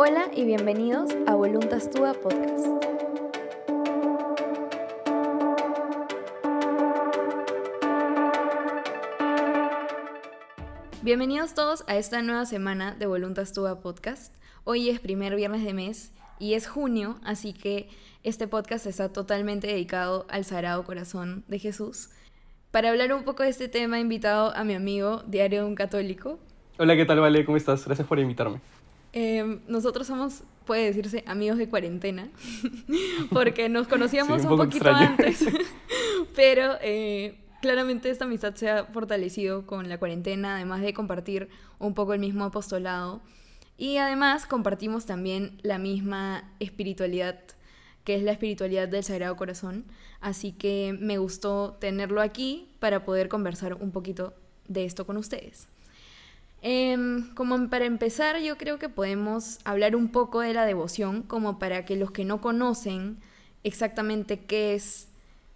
Hola 0.00 0.30
y 0.32 0.44
bienvenidos 0.44 1.10
a 1.26 1.34
Voluntas 1.34 1.90
Tua 1.90 2.12
Podcast. 2.12 2.68
Bienvenidos 11.02 11.54
todos 11.54 11.82
a 11.88 11.96
esta 11.96 12.22
nueva 12.22 12.46
semana 12.46 12.94
de 12.94 13.06
Voluntas 13.06 13.52
Tua 13.52 13.80
Podcast. 13.80 14.32
Hoy 14.62 14.88
es 14.88 15.00
primer 15.00 15.34
viernes 15.34 15.64
de 15.64 15.74
mes 15.74 16.12
y 16.38 16.54
es 16.54 16.68
junio, 16.68 17.18
así 17.24 17.52
que 17.52 17.88
este 18.22 18.46
podcast 18.46 18.86
está 18.86 19.12
totalmente 19.12 19.66
dedicado 19.66 20.26
al 20.30 20.44
Sagrado 20.44 20.84
Corazón 20.84 21.42
de 21.48 21.58
Jesús. 21.58 22.10
Para 22.70 22.90
hablar 22.90 23.12
un 23.12 23.24
poco 23.24 23.42
de 23.42 23.48
este 23.48 23.66
tema 23.66 23.98
he 23.98 24.02
invitado 24.02 24.54
a 24.54 24.62
mi 24.62 24.74
amigo 24.74 25.24
Diario 25.26 25.62
de 25.62 25.66
un 25.66 25.74
Católico. 25.74 26.38
Hola, 26.78 26.94
¿qué 26.94 27.04
tal, 27.04 27.18
Vale? 27.18 27.44
¿Cómo 27.44 27.56
estás? 27.56 27.84
Gracias 27.84 28.06
por 28.06 28.20
invitarme. 28.20 28.60
Eh, 29.12 29.60
nosotros 29.68 30.06
somos, 30.06 30.42
puede 30.64 30.84
decirse, 30.84 31.24
amigos 31.26 31.58
de 31.58 31.68
cuarentena, 31.68 32.28
porque 33.30 33.68
nos 33.68 33.88
conocíamos 33.88 34.44
un, 34.44 34.56
poquito 34.56 34.90
antes, 34.90 35.44
pero 36.36 36.74
eh, 36.82 37.38
claramente 37.62 38.10
esta 38.10 38.24
amistad 38.24 38.54
se 38.54 38.68
ha 38.70 38.84
fortalecido 38.84 39.66
con 39.66 39.88
la 39.88 39.98
cuarentena, 39.98 40.56
además 40.56 40.82
de 40.82 40.92
compartir 40.92 41.48
un 41.78 41.94
poco 41.94 42.14
el 42.14 42.20
mismo 42.20 42.44
apostolado. 42.44 43.20
Y 43.76 43.98
además 43.98 44.44
compartimos 44.44 45.06
también 45.06 45.58
la 45.62 45.78
misma 45.78 46.52
espiritualidad, 46.58 47.38
que 48.02 48.16
es 48.16 48.22
la 48.24 48.32
espiritualidad 48.32 48.88
del 48.88 49.04
Sagrado 49.04 49.36
Corazón. 49.36 49.84
Así 50.20 50.50
que 50.50 50.96
me 50.98 51.18
gustó 51.18 51.76
tenerlo 51.80 52.20
aquí 52.20 52.68
para 52.80 53.04
poder 53.04 53.28
conversar 53.28 53.74
un 53.74 53.92
poquito 53.92 54.34
de 54.66 54.84
esto 54.84 55.06
con 55.06 55.16
ustedes. 55.16 55.68
Em, 56.60 57.32
como 57.34 57.68
para 57.68 57.84
empezar, 57.84 58.38
yo 58.40 58.58
creo 58.58 58.78
que 58.78 58.88
podemos 58.88 59.58
hablar 59.64 59.94
un 59.94 60.08
poco 60.08 60.40
de 60.40 60.54
la 60.54 60.66
devoción, 60.66 61.22
como 61.22 61.58
para 61.58 61.84
que 61.84 61.96
los 61.96 62.10
que 62.10 62.24
no 62.24 62.40
conocen 62.40 63.18
exactamente 63.62 64.40
qué 64.40 64.74
es 64.74 65.08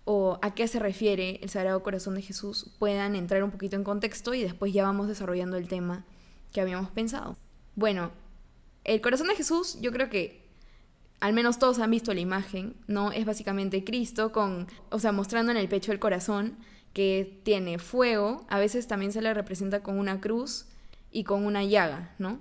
o 0.05 0.39
a 0.43 0.55
qué 0.55 0.67
se 0.69 0.79
refiere 0.79 1.39
el 1.43 1.49
Sagrado 1.49 1.83
Corazón 1.83 2.15
de 2.17 2.23
Jesús 2.23 2.75
puedan 2.79 3.15
entrar 3.15 3.45
un 3.45 3.51
poquito 3.51 3.77
en 3.77 3.85
contexto 3.85 4.35
y 4.35 4.43
después 4.43 4.73
ya 4.73 4.83
vamos 4.83 5.09
desarrollando 5.09 5.57
el 5.57 5.69
tema 5.69 6.05
que 6.53 6.61
habíamos 6.61 6.91
pensado. 6.91 7.37
Bueno, 7.77 8.11
el 8.85 9.01
corazón 9.01 9.29
de 9.29 9.37
Jesús, 9.37 9.79
yo 9.81 9.93
creo 9.93 10.11
que 10.11 10.43
al 11.21 11.33
menos 11.33 11.59
todos 11.59 11.79
han 11.79 11.91
visto 11.91 12.13
la 12.13 12.21
imagen, 12.21 12.75
¿no? 12.89 13.13
Es 13.13 13.25
básicamente 13.25 13.85
Cristo 13.85 14.33
con, 14.33 14.67
o 14.91 14.99
sea, 14.99 15.13
mostrando 15.13 15.53
en 15.53 15.59
el 15.59 15.69
pecho 15.69 15.93
el 15.93 16.01
corazón 16.01 16.59
que 16.93 17.41
tiene 17.45 17.79
fuego, 17.79 18.45
a 18.49 18.59
veces 18.59 18.89
también 18.89 19.13
se 19.13 19.23
le 19.23 19.33
representa 19.33 19.83
con 19.83 19.99
una 19.99 20.21
cruz 20.21 20.67
y 21.13 21.25
con 21.25 21.45
una 21.45 21.65
llaga, 21.65 22.15
¿no? 22.19 22.41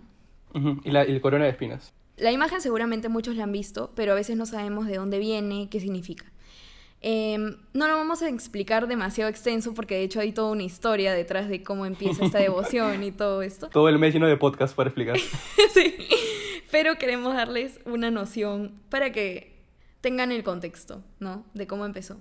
y, 0.83 0.91
la, 0.91 1.07
y 1.07 1.11
el 1.11 1.21
corona 1.21 1.45
de 1.45 1.51
espinas. 1.51 1.93
La 2.17 2.31
imagen 2.31 2.61
seguramente 2.61 3.09
muchos 3.09 3.35
la 3.35 3.43
han 3.43 3.51
visto, 3.51 3.91
pero 3.95 4.11
a 4.11 4.15
veces 4.15 4.37
no 4.37 4.45
sabemos 4.45 4.87
de 4.87 4.97
dónde 4.97 5.19
viene, 5.19 5.69
qué 5.69 5.79
significa. 5.79 6.25
Em, 7.03 7.57
no 7.73 7.87
lo 7.87 7.95
vamos 7.95 8.21
a 8.21 8.29
explicar 8.29 8.87
demasiado 8.87 9.27
extenso 9.27 9.73
porque 9.73 9.95
de 9.95 10.03
hecho 10.03 10.19
hay 10.19 10.33
toda 10.33 10.51
una 10.51 10.61
historia 10.61 11.13
detrás 11.13 11.49
de 11.49 11.63
cómo 11.63 11.87
empieza 11.87 12.23
esta 12.23 12.37
devoción 12.39 13.03
y 13.03 13.11
todo 13.11 13.41
esto. 13.41 13.69
Todo 13.69 13.89
el 13.89 13.97
mes 13.97 14.13
lleno 14.13 14.27
de 14.27 14.37
podcast 14.37 14.75
para 14.75 14.89
explicar. 14.89 15.17
sí, 15.73 15.95
pero 16.69 16.97
queremos 16.97 17.33
darles 17.33 17.79
una 17.85 18.11
noción 18.11 18.79
para 18.89 19.11
que 19.11 19.51
tengan 20.01 20.31
el 20.31 20.43
contexto, 20.43 21.03
¿no? 21.19 21.43
De 21.55 21.65
cómo 21.65 21.85
empezó. 21.85 22.19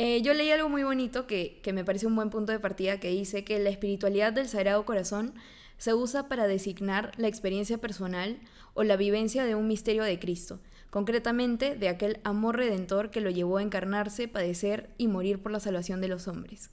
Eh, 0.00 0.22
yo 0.22 0.32
leí 0.32 0.52
algo 0.52 0.68
muy 0.68 0.84
bonito 0.84 1.26
que, 1.26 1.58
que 1.60 1.72
me 1.72 1.84
parece 1.84 2.06
un 2.06 2.14
buen 2.14 2.30
punto 2.30 2.52
de 2.52 2.60
partida 2.60 3.00
que 3.00 3.08
dice 3.08 3.42
que 3.42 3.58
la 3.58 3.68
espiritualidad 3.68 4.32
del 4.32 4.48
Sagrado 4.48 4.84
Corazón 4.84 5.34
se 5.76 5.92
usa 5.92 6.28
para 6.28 6.46
designar 6.46 7.10
la 7.16 7.26
experiencia 7.26 7.78
personal 7.78 8.38
o 8.74 8.84
la 8.84 8.96
vivencia 8.96 9.44
de 9.44 9.56
un 9.56 9.66
misterio 9.66 10.04
de 10.04 10.20
Cristo 10.20 10.60
concretamente 10.90 11.76
de 11.76 11.88
aquel 11.88 12.20
amor 12.24 12.56
redentor 12.56 13.10
que 13.10 13.20
lo 13.20 13.30
llevó 13.30 13.58
a 13.58 13.62
encarnarse, 13.62 14.28
padecer 14.28 14.90
y 14.96 15.08
morir 15.08 15.42
por 15.42 15.52
la 15.52 15.60
salvación 15.60 16.00
de 16.00 16.08
los 16.08 16.28
hombres. 16.28 16.70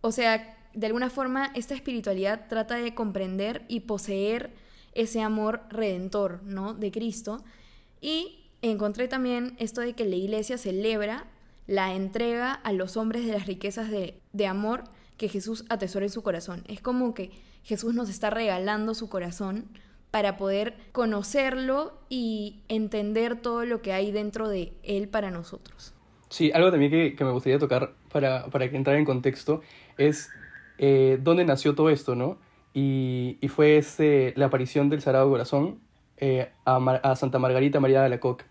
O 0.00 0.12
sea, 0.12 0.56
de 0.74 0.86
alguna 0.86 1.10
forma, 1.10 1.52
esta 1.54 1.74
espiritualidad 1.74 2.48
trata 2.48 2.76
de 2.76 2.94
comprender 2.94 3.64
y 3.68 3.80
poseer 3.80 4.50
ese 4.92 5.20
amor 5.20 5.62
redentor, 5.70 6.42
¿no? 6.42 6.74
De 6.74 6.90
Cristo. 6.90 7.44
Y 8.00 8.50
encontré 8.62 9.08
también 9.08 9.54
esto 9.58 9.80
de 9.80 9.92
que 9.94 10.04
la 10.04 10.16
iglesia 10.16 10.58
celebra 10.58 11.26
la 11.66 11.94
entrega 11.94 12.52
a 12.52 12.72
los 12.72 12.96
hombres 12.96 13.26
de 13.26 13.32
las 13.32 13.46
riquezas 13.46 13.90
de, 13.90 14.20
de 14.32 14.46
amor 14.46 14.84
que 15.16 15.28
Jesús 15.28 15.64
atesora 15.68 16.06
en 16.06 16.10
su 16.10 16.22
corazón. 16.22 16.64
Es 16.68 16.80
como 16.80 17.14
que 17.14 17.30
Jesús 17.62 17.94
nos 17.94 18.10
está 18.10 18.30
regalando 18.30 18.94
su 18.94 19.08
corazón 19.08 19.66
para 20.10 20.36
poder 20.36 20.74
conocerlo 20.92 21.92
y 22.08 22.60
entender 22.68 23.36
todo 23.40 23.64
lo 23.64 23.82
que 23.82 23.92
hay 23.92 24.12
dentro 24.12 24.48
de 24.48 24.72
él 24.82 25.08
para 25.08 25.30
nosotros. 25.30 25.94
Sí, 26.28 26.52
algo 26.52 26.70
también 26.70 26.90
que, 27.16 27.24
me 27.24 27.30
gustaría 27.30 27.58
tocar 27.58 27.94
para, 28.12 28.46
para 28.46 28.70
que 28.70 28.76
entrar 28.76 28.96
en 28.96 29.04
contexto 29.04 29.60
es 29.98 30.28
eh, 30.78 31.18
dónde 31.22 31.44
nació 31.44 31.74
todo 31.74 31.90
esto, 31.90 32.14
¿no? 32.14 32.38
Y, 32.72 33.38
y 33.40 33.48
fue 33.48 33.76
este, 33.76 34.34
la 34.36 34.46
aparición 34.46 34.88
del 34.88 35.00
Sagrado 35.00 35.28
Corazón 35.30 35.78
eh, 36.16 36.50
a, 36.64 37.16
Santa 37.16 37.38
Margarita 37.38 37.80
María 37.80 38.02
de 38.02 38.08
la 38.08 38.20
Coque. 38.20 38.44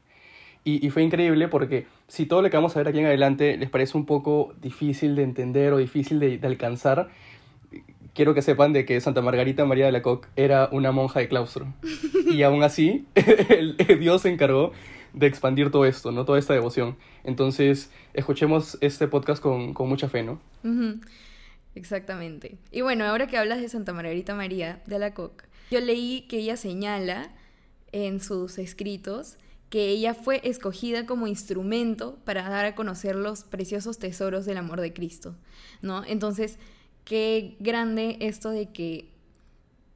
Y, 0.63 0.85
y, 0.85 0.89
fue 0.91 1.03
increíble 1.03 1.49
porque 1.49 1.87
si 2.13 2.27
todo 2.27 2.43
lo 2.43 2.49
que 2.51 2.57
vamos 2.57 2.75
a 2.75 2.79
ver 2.79 2.89
aquí 2.89 2.99
en 2.99 3.07
adelante 3.07 3.57
les 3.57 3.71
parece 3.71 3.97
un 3.97 4.05
poco 4.05 4.53
difícil 4.61 5.15
de 5.15 5.23
entender 5.23 5.73
o 5.73 5.77
difícil 5.77 6.19
de, 6.19 6.39
alcanzar, 6.43 7.09
quiero 8.13 8.35
que 8.35 8.43
sepan 8.43 8.71
de 8.71 8.85
que 8.85 9.01
Santa 9.01 9.23
Margarita 9.23 9.65
María 9.65 9.87
de 9.87 9.93
la 9.93 10.03
Coque 10.03 10.27
era 10.35 10.69
una 10.71 10.91
monja 10.91 11.21
de 11.21 11.27
claustro. 11.27 11.73
Y 12.31 12.43
aún 12.43 12.61
así, 12.61 13.07
el, 13.49 13.77
Dios 13.99 14.21
se 14.21 14.29
encargó 14.29 14.73
de 15.13 15.25
expandir 15.25 15.71
todo 15.71 15.85
esto, 15.85 16.11
¿no? 16.11 16.23
Toda 16.23 16.37
esta 16.37 16.53
devoción. 16.53 16.97
Entonces, 17.23 17.89
escuchemos 18.13 18.77
este 18.81 19.07
podcast 19.07 19.41
con, 19.41 19.73
con 19.73 19.89
mucha 19.89 20.07
fe, 20.07 20.21
¿no? 20.21 20.39
Exactamente. 21.73 22.59
Y 22.71 22.81
bueno, 22.81 23.05
ahora 23.05 23.25
que 23.25 23.37
hablas 23.37 23.59
de 23.59 23.69
Santa 23.69 23.91
Margarita 23.91 24.35
María 24.35 24.83
de 24.85 24.99
la 24.99 25.15
Coque, 25.15 25.45
yo 25.71 25.79
leí 25.79 26.27
que 26.29 26.37
ella 26.37 26.57
señala 26.57 27.31
en 27.91 28.19
sus 28.19 28.59
escritos 28.59 29.39
que 29.73 29.89
ella 29.89 30.13
fue 30.13 30.39
escogida 30.43 31.07
como 31.07 31.25
instrumento 31.25 32.19
para 32.25 32.47
dar 32.47 32.63
a 32.63 32.75
conocer 32.75 33.15
los 33.15 33.43
preciosos 33.43 33.97
tesoros 33.97 34.45
del 34.45 34.57
amor 34.57 34.79
de 34.79 34.93
Cristo, 34.93 35.35
¿no? 35.81 36.05
Entonces, 36.05 36.59
qué 37.05 37.57
grande 37.59 38.17
esto 38.19 38.51
de 38.51 38.71
que, 38.71 39.09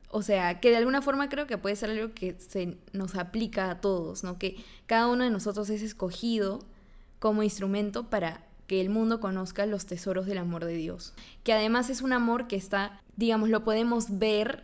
o 0.09 0.23
sea, 0.23 0.59
que 0.61 0.71
de 0.71 0.77
alguna 0.77 1.03
forma 1.03 1.29
creo 1.29 1.45
que 1.45 1.59
puede 1.59 1.75
ser 1.75 1.91
algo 1.91 2.11
que 2.15 2.35
se 2.39 2.79
nos 2.91 3.13
aplica 3.13 3.69
a 3.69 3.79
todos, 3.79 4.23
¿no? 4.23 4.39
Que 4.39 4.55
cada 4.87 5.05
uno 5.09 5.23
de 5.23 5.29
nosotros 5.29 5.69
es 5.69 5.83
escogido 5.83 6.65
como 7.19 7.43
instrumento 7.43 8.09
para 8.09 8.47
que 8.65 8.81
el 8.81 8.89
mundo 8.89 9.19
conozca 9.19 9.67
los 9.67 9.85
tesoros 9.85 10.25
del 10.25 10.39
amor 10.39 10.65
de 10.65 10.73
Dios. 10.73 11.13
Que 11.43 11.53
además 11.53 11.91
es 11.91 12.01
un 12.01 12.13
amor 12.13 12.47
que 12.47 12.55
está, 12.55 12.99
digamos, 13.15 13.49
lo 13.49 13.63
podemos 13.63 14.17
ver 14.17 14.63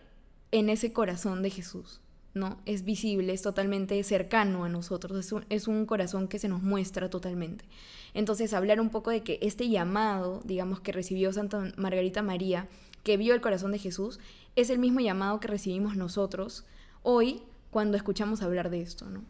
en 0.49 0.69
ese 0.69 0.91
corazón 0.91 1.43
de 1.43 1.51
Jesús. 1.51 2.01
¿No? 2.33 2.57
Es 2.65 2.83
visible, 2.83 3.33
es 3.33 3.41
totalmente 3.41 4.01
cercano 4.03 4.63
a 4.63 4.69
nosotros, 4.69 5.17
es 5.17 5.31
un, 5.31 5.45
es 5.49 5.67
un, 5.67 5.85
corazón 5.85 6.27
que 6.27 6.39
se 6.39 6.47
nos 6.47 6.61
muestra 6.61 7.09
totalmente. 7.09 7.65
Entonces, 8.13 8.53
hablar 8.53 8.79
un 8.79 8.89
poco 8.89 9.11
de 9.11 9.21
que 9.21 9.39
este 9.41 9.69
llamado, 9.69 10.41
digamos, 10.43 10.79
que 10.79 10.91
recibió 10.91 11.31
Santa 11.31 11.71
Margarita 11.77 12.21
María, 12.21 12.67
que 13.03 13.17
vio 13.17 13.33
el 13.33 13.41
corazón 13.41 13.71
de 13.71 13.79
Jesús, 13.79 14.19
es 14.55 14.69
el 14.69 14.79
mismo 14.79 14.99
llamado 14.99 15.39
que 15.39 15.47
recibimos 15.47 15.95
nosotros 15.95 16.65
hoy 17.03 17.41
cuando 17.69 17.97
escuchamos 17.97 18.41
hablar 18.41 18.69
de 18.69 18.81
esto, 18.81 19.09
¿no? 19.09 19.21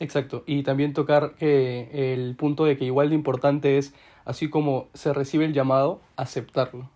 Exacto, 0.00 0.42
y 0.46 0.64
también 0.64 0.92
tocar 0.92 1.34
el 1.38 2.34
punto 2.36 2.64
de 2.64 2.76
que 2.76 2.84
igual 2.84 3.10
de 3.10 3.14
importante 3.14 3.78
es, 3.78 3.94
así 4.24 4.50
como 4.50 4.88
se 4.94 5.12
recibe 5.12 5.44
el 5.44 5.52
llamado, 5.52 6.00
aceptarlo, 6.16 6.90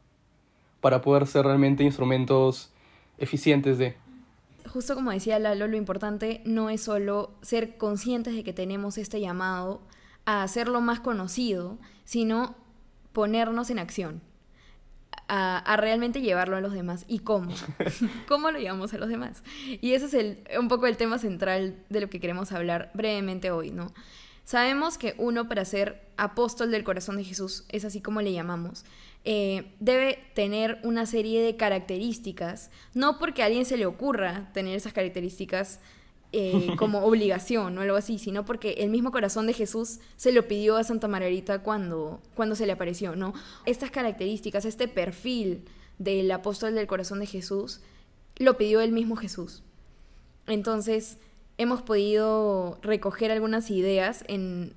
para 0.81 1.03
poder 1.03 1.27
ser 1.27 1.45
realmente 1.45 1.85
instrumentos 1.85 2.73
eficientes 3.19 3.79
de 3.79 3.97
justo 4.77 4.95
como 4.95 5.11
decía 5.11 5.39
Lalo, 5.39 5.69
lo 5.69 5.79
importante 5.79 6.43
no 6.45 6.69
es 6.69 6.83
solo 6.83 7.33
ser 7.41 7.79
conscientes 7.79 8.35
de 8.35 8.45
que 8.45 8.53
tenemos 8.53 8.99
este 8.99 9.23
llamado 9.23 9.81
a 10.27 10.43
hacerlo 10.43 10.83
más 10.83 11.01
conocido, 11.01 11.79
sino 12.05 12.55
ponernos 13.15 13.71
en 13.71 13.79
acción, 13.79 14.21
a, 15.29 15.79
realmente 15.79 16.21
llevarlo 16.21 16.59
a 16.59 16.61
los 16.61 16.75
demás. 16.75 17.07
¿Y 17.09 17.21
cómo? 17.21 17.55
¿Cómo 18.29 18.51
lo 18.51 18.59
llevamos 18.59 18.93
a 18.93 18.99
los 18.99 19.09
demás? 19.09 19.43
Y 19.81 19.95
ese 19.95 20.05
es 20.05 20.13
el, 20.13 20.45
un 20.61 20.69
poco 20.69 20.87
el 20.87 20.99
tema 20.99 21.19
central 21.19 21.83
de 21.89 22.03
lo 22.03 22.11
que 22.11 22.21
queremos 22.21 22.53
hablar 22.53 22.91
brevemente 22.93 23.51
hoy, 23.51 23.71
¿no? 23.71 23.95
Sabemos 24.45 24.99
que 24.99 25.15
uno 25.17 25.49
para 25.49 25.65
ser 25.65 26.07
apóstol 26.19 26.71
del 26.71 26.85
corazón 26.85 27.17
de 27.17 27.25
Jesús, 27.25 27.65
es 27.71 27.87
así 27.87 28.03
como 28.03 28.21
le 28.21 28.35
llamamos, 28.35 28.85
eh, 29.29 29.73
debe 29.81 30.21
tener 30.35 30.79
una 30.85 31.05
serie 31.05 31.43
de 31.43 31.57
características, 31.57 32.71
no 32.95 33.19
porque 33.19 33.43
a 33.43 33.47
alguien 33.47 33.65
se 33.65 33.77
le 33.77 33.85
ocurra 33.85 34.53
tener 34.53 34.77
esas 34.77 34.93
características 34.93 35.81
eh, 36.31 36.69
como 36.79 37.01
obligación 37.01 37.77
o 37.77 37.81
algo 37.81 37.97
así, 37.97 38.21
sino 38.21 38.45
porque 38.45 38.77
el 38.79 38.89
mismo 38.89 39.11
corazón 39.11 39.49
de 39.49 39.53
Jesús 39.53 39.99
se 40.15 40.31
lo 40.31 40.47
pidió 40.47 40.77
a 40.77 40.85
Santa 40.85 41.09
Margarita 41.09 41.65
cuando, 41.65 42.23
cuando 42.37 42.55
se 42.55 42.67
le 42.67 42.73
apareció, 42.73 43.17
¿no? 43.17 43.35
Estas 43.65 43.91
características, 43.91 44.65
este 44.65 44.87
perfil 44.87 45.65
del 45.99 46.31
apóstol 46.31 46.77
del 46.77 46.87
corazón 46.87 47.19
de 47.19 47.27
Jesús, 47.27 47.81
lo 48.37 48.57
pidió 48.57 48.81
el 48.81 48.93
mismo 48.93 49.17
Jesús. 49.17 49.65
Entonces, 50.47 51.19
hemos 51.59 51.83
podido 51.83 52.79
recoger 52.83 53.31
algunas 53.31 53.71
ideas. 53.71 54.25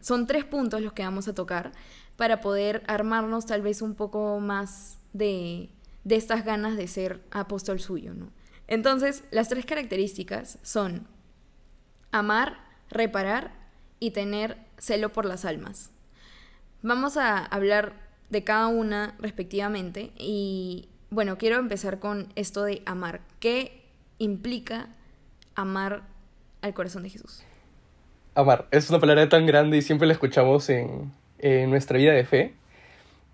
Son 0.02 0.28
tres 0.28 0.46
puntos 0.46 0.82
los 0.82 0.94
que 0.94 1.04
vamos 1.04 1.28
a 1.28 1.34
tocar 1.34 1.72
para 2.16 2.42
poder 2.42 2.84
armarnos 2.88 3.46
tal 3.46 3.62
vez 3.62 3.82
un 3.82 3.96
poco 3.96 4.40
más 4.40 4.98
de, 5.14 5.70
de 6.04 6.16
estas 6.16 6.46
ganas 6.46 6.78
de 6.78 6.88
ser 6.88 7.22
apóstol 7.32 7.80
suyo, 7.80 8.14
¿no? 8.14 8.30
Entonces, 8.68 9.24
las 9.32 9.50
tres 9.50 9.66
características 9.66 10.60
son 10.62 11.08
amar, 12.12 12.58
reparar 12.90 13.52
y 14.00 14.12
tener 14.12 14.58
celo 14.78 15.12
por 15.12 15.26
las 15.26 15.44
almas. 15.44 15.90
Vamos 16.82 17.18
a 17.18 17.46
hablar 17.46 17.94
de 18.30 18.44
cada 18.44 18.68
una 18.68 19.16
respectivamente 19.20 20.12
y 20.18 20.90
bueno, 21.10 21.38
quiero 21.38 21.58
empezar 21.58 22.00
con 22.00 22.32
esto 22.36 22.64
de 22.64 22.84
amar. 22.86 23.22
¿Qué 23.40 23.86
implica 24.20 24.90
amar 25.56 26.04
al 26.62 26.74
corazón 26.74 27.04
de 27.04 27.10
Jesús? 27.10 27.44
Amar, 28.36 28.68
es 28.72 28.90
una 28.90 29.00
palabra 29.00 29.28
tan 29.28 29.46
grande 29.46 29.78
y 29.78 29.82
siempre 29.82 30.08
la 30.08 30.14
escuchamos 30.14 30.70
en, 30.70 31.12
nuestra 31.70 31.98
vida 31.98 32.14
de 32.14 32.26
fe. 32.26 32.54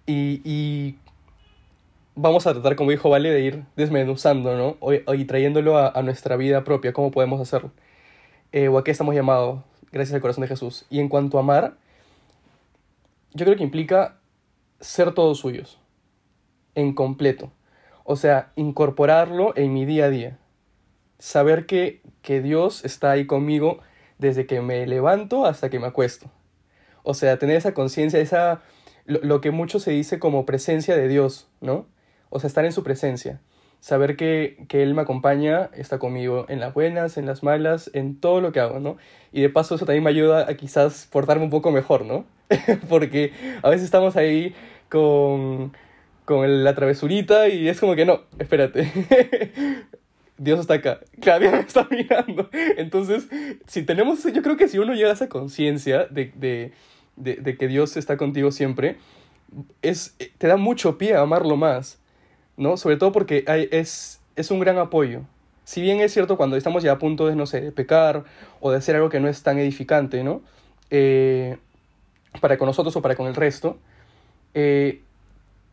Y, 0.07 0.97
vamos 2.15 2.47
a 2.47 2.53
tratar, 2.53 2.75
como 2.75 2.91
dijo 2.91 3.09
Vale, 3.09 3.29
de 3.29 3.41
ir 3.41 3.63
desmenuzando, 3.75 4.55
¿no? 4.55 4.77
Y, 5.13 5.25
trayéndolo 5.25 5.77
a, 5.77 6.01
nuestra 6.01 6.37
vida 6.37 6.63
propia, 6.63 6.93
cómo 6.93 7.11
podemos 7.11 7.41
hacerlo. 7.41 7.71
Eh, 8.51 8.67
o 8.67 8.77
a 8.77 8.83
qué 8.83 8.91
estamos 8.91 9.15
llamados, 9.15 9.61
gracias 9.91 10.15
al 10.15 10.21
corazón 10.21 10.43
de 10.43 10.47
Jesús. 10.47 10.85
Y 10.89 10.99
en 10.99 11.09
cuanto 11.09 11.37
a 11.37 11.41
amar, 11.41 11.75
yo 13.33 13.45
creo 13.45 13.57
que 13.57 13.63
implica 13.63 14.17
ser 14.79 15.13
todos 15.13 15.39
suyos, 15.39 15.77
en 16.73 16.93
completo. 16.93 17.51
O 18.05 18.15
sea, 18.15 18.51
incorporarlo 18.55 19.53
en 19.57 19.73
mi 19.73 19.85
día 19.85 20.05
a 20.05 20.09
día. 20.09 20.37
Saber 21.19 21.65
que, 21.65 22.01
que 22.21 22.41
Dios 22.41 22.83
está 22.85 23.11
ahí 23.11 23.25
conmigo 23.25 23.79
desde 24.17 24.45
que 24.45 24.61
me 24.61 24.85
levanto 24.87 25.45
hasta 25.45 25.69
que 25.69 25.79
me 25.79 25.87
acuesto. 25.87 26.29
O 27.03 27.13
sea, 27.13 27.37
tener 27.37 27.55
esa 27.55 27.73
conciencia, 27.73 28.19
esa 28.19 28.61
lo, 29.05 29.19
lo, 29.21 29.41
que 29.41 29.51
mucho 29.51 29.79
se 29.79 29.91
dice 29.91 30.19
como 30.19 30.45
presencia 30.45 30.95
de 30.97 31.07
Dios, 31.07 31.47
¿no? 31.61 31.87
O 32.29 32.39
sea, 32.39 32.47
estar 32.47 32.65
en 32.65 32.71
su 32.71 32.83
presencia. 32.83 33.39
Saber 33.79 34.15
que, 34.15 34.65
que 34.67 34.81
Él 34.81 34.95
me 34.95 35.03
acompaña, 35.03 35.69
está 35.75 35.99
conmigo 35.99 36.45
en 36.49 36.59
las 36.59 36.73
buenas, 36.73 37.17
en 37.17 37.27
las 37.27 37.43
malas, 37.43 37.91
en 37.93 38.19
todo 38.19 38.41
lo 38.41 38.51
que 38.51 38.59
hago, 38.59 38.79
¿no? 38.79 38.97
Y 39.31 39.41
de 39.41 39.49
paso 39.49 39.75
eso 39.75 39.85
también 39.85 40.03
me 40.03 40.09
ayuda 40.09 40.49
a 40.49 40.55
quizás 40.55 41.07
portarme 41.11 41.43
un 41.43 41.51
poco 41.51 41.71
mejor, 41.71 42.03
¿no? 42.03 42.25
Porque 42.89 43.31
a 43.61 43.69
veces 43.69 43.85
estamos 43.85 44.15
ahí 44.15 44.55
con, 44.89 45.73
con 46.25 46.63
la 46.63 46.73
travesurita 46.73 47.47
y 47.47 47.69
es 47.69 47.79
como 47.79 47.95
que 47.95 48.05
no, 48.05 48.21
espérate. 48.39 48.91
Dios 50.37 50.59
está 50.59 50.75
acá. 50.75 50.99
Claro, 51.21 51.41
Dios 51.41 51.53
me 51.53 51.59
está 51.59 51.87
mirando. 51.89 52.49
Entonces, 52.77 53.27
si 53.67 53.83
tenemos, 53.83 54.23
yo 54.23 54.41
creo 54.41 54.57
que 54.57 54.67
si 54.67 54.79
uno 54.79 54.93
llega 54.93 55.09
a 55.09 55.13
esa 55.13 55.29
conciencia 55.29 56.05
de, 56.05 56.31
de, 56.35 56.71
de, 57.15 57.57
que 57.57 57.67
Dios 57.67 57.97
está 57.97 58.17
contigo 58.17 58.51
siempre, 58.51 58.97
es, 59.81 60.15
te 60.37 60.47
da 60.47 60.57
mucho 60.57 60.97
pie 60.97 61.15
a 61.15 61.21
amarlo 61.21 61.55
más, 61.55 61.99
¿no? 62.57 62.77
Sobre 62.77 62.97
todo 62.97 63.11
porque 63.11 63.45
hay, 63.47 63.69
es, 63.71 64.19
es 64.35 64.51
un 64.51 64.59
gran 64.59 64.77
apoyo. 64.77 65.21
Si 65.63 65.81
bien 65.81 65.99
es 65.99 66.13
cierto 66.13 66.37
cuando 66.37 66.57
estamos 66.57 66.83
ya 66.83 66.91
a 66.91 66.99
punto 66.99 67.27
de, 67.27 67.35
no 67.35 67.45
sé, 67.45 67.61
de 67.61 67.71
pecar 67.71 68.25
o 68.59 68.71
de 68.71 68.77
hacer 68.77 68.95
algo 68.95 69.09
que 69.09 69.19
no 69.19 69.27
es 69.27 69.41
tan 69.41 69.57
edificante, 69.57 70.23
¿no? 70.23 70.41
Eh, 70.91 71.57
para 72.41 72.57
con 72.57 72.67
nosotros 72.67 72.95
o 72.95 73.01
para 73.01 73.15
con 73.15 73.27
el 73.27 73.35
resto, 73.35 73.77
eh, 74.53 75.01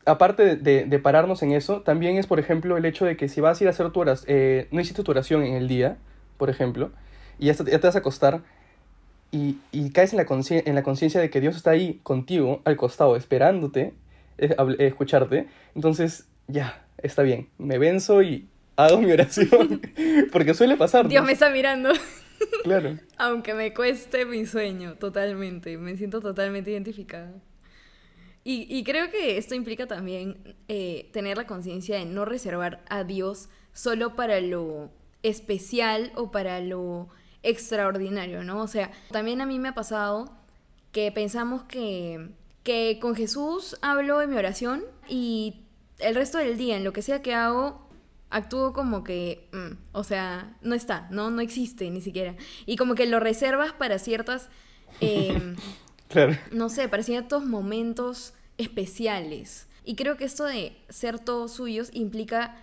aparte 0.05 0.57
de, 0.57 0.99
pararnos 0.99 1.43
en 1.43 1.53
eso, 1.53 1.83
también 1.83 2.17
es, 2.17 2.27
por 2.27 2.39
ejemplo, 2.39 2.77
el 2.77 2.85
hecho 2.85 3.05
de 3.05 3.17
que 3.17 3.29
si 3.29 3.41
vas 3.41 3.61
a 3.61 3.65
ir 3.65 3.69
a 3.69 3.71
hacer 3.71 3.91
tu 3.91 4.01
oración, 4.01 4.27
eh, 4.29 4.69
no 4.71 4.81
hiciste 4.81 5.03
tu 5.03 5.11
oración 5.11 5.43
en 5.43 5.55
el 5.55 5.69
día, 5.69 5.97
por 6.37 6.51
ejemplo, 6.51 6.91
y 7.39 7.47
ya, 7.47 7.55
te 7.55 7.79
vas 7.79 7.97
a 7.97 7.99
acostar 8.01 8.43
y, 9.31 9.57
caes 9.93 10.13
en 10.13 10.19
la, 10.19 10.27
en 10.29 10.75
la 10.75 10.83
conciencia 10.83 11.21
de 11.21 11.31
que 11.31 11.41
Dios 11.41 11.57
está 11.57 11.71
ahí 11.71 12.01
contigo, 12.03 12.61
al 12.65 12.77
costado, 12.77 13.17
esperándote, 13.17 13.95
eh, 14.39 14.55
escucharte, 14.79 15.47
entonces 15.75 16.27
ya, 16.49 16.85
está 16.99 17.23
bien, 17.23 17.49
me 17.59 17.79
venzo 17.79 18.23
y 18.23 18.49
hago 18.77 19.01
mi 19.01 19.13
oración, 19.13 19.81
porque 20.33 20.55
suele 20.55 20.77
pasar. 20.77 21.09
Dios 21.09 21.25
me 21.25 21.33
está 21.33 21.51
mirando. 21.51 21.91
Claro. 22.65 22.99
Aunque 23.19 23.55
me 23.55 23.73
cueste 23.73 24.25
mi 24.25 24.47
sueño, 24.47 24.95
totalmente. 24.95 25.79
Me 25.79 25.97
siento 25.97 26.21
totalmente 26.21 26.71
identificada. 26.71 27.33
Y, 28.45 28.83
creo 28.83 29.09
que 29.11 29.39
esto 29.39 29.55
implica 29.55 29.87
también 29.87 30.57
eh, 30.67 31.09
tener 31.13 31.37
la 31.37 31.47
conciencia 31.47 31.99
de 31.99 32.07
no 32.07 32.25
reservar 32.25 32.83
a 32.89 33.05
Dios 33.05 33.49
solo 33.73 34.17
para 34.17 34.41
lo 34.41 34.91
especial 35.23 36.11
o 36.17 36.33
para 36.33 36.61
lo 36.61 37.09
extraordinario, 37.45 38.43
¿no? 38.43 38.61
O 38.61 38.67
sea, 38.67 38.91
también 39.13 39.41
a 39.41 39.47
mí 39.47 39.61
me 39.61 39.69
ha 39.69 39.75
pasado 39.75 40.33
que 40.91 41.13
pensamos 41.13 41.63
que, 41.65 42.31
que 42.65 42.99
con 43.01 43.15
Jesús 43.15 43.77
hablo 43.81 44.21
en 44.21 44.31
mi 44.31 44.37
oración 44.37 44.83
y 45.09 45.63
el 45.99 46.15
resto 46.15 46.39
del 46.39 46.59
día, 46.59 46.77
en 46.77 46.85
lo 46.85 46.93
que 46.93 47.03
sea 47.03 47.23
que 47.23 47.35
hago, 47.35 47.89
actúo 48.31 48.73
como 48.73 49.05
que, 49.05 49.49
mm, 49.53 49.77
o 49.93 50.05
sea, 50.05 50.57
no 50.63 50.75
está, 50.75 51.07
¿no? 51.11 51.31
No 51.31 51.41
existe 51.41 51.91
ni 51.91 52.01
siquiera. 52.01 52.35
Y 52.67 52.77
como 52.77 52.95
que 52.95 53.07
lo 53.07 53.21
reservas 53.21 53.73
para 53.73 53.99
ciertas, 53.99 54.49
em, 55.01 55.57
claro. 56.13 56.37
no 56.53 56.69
sé, 56.69 56.89
para 56.89 57.03
ciertos 57.03 57.45
momentos 57.45 58.35
especiales. 58.59 59.69
Y 59.85 59.97
creo 59.97 60.17
que 60.17 60.25
esto 60.25 60.45
de 60.45 60.77
ser 60.89 61.19
todos 61.19 61.53
suyos 61.53 61.91
implica 61.93 62.57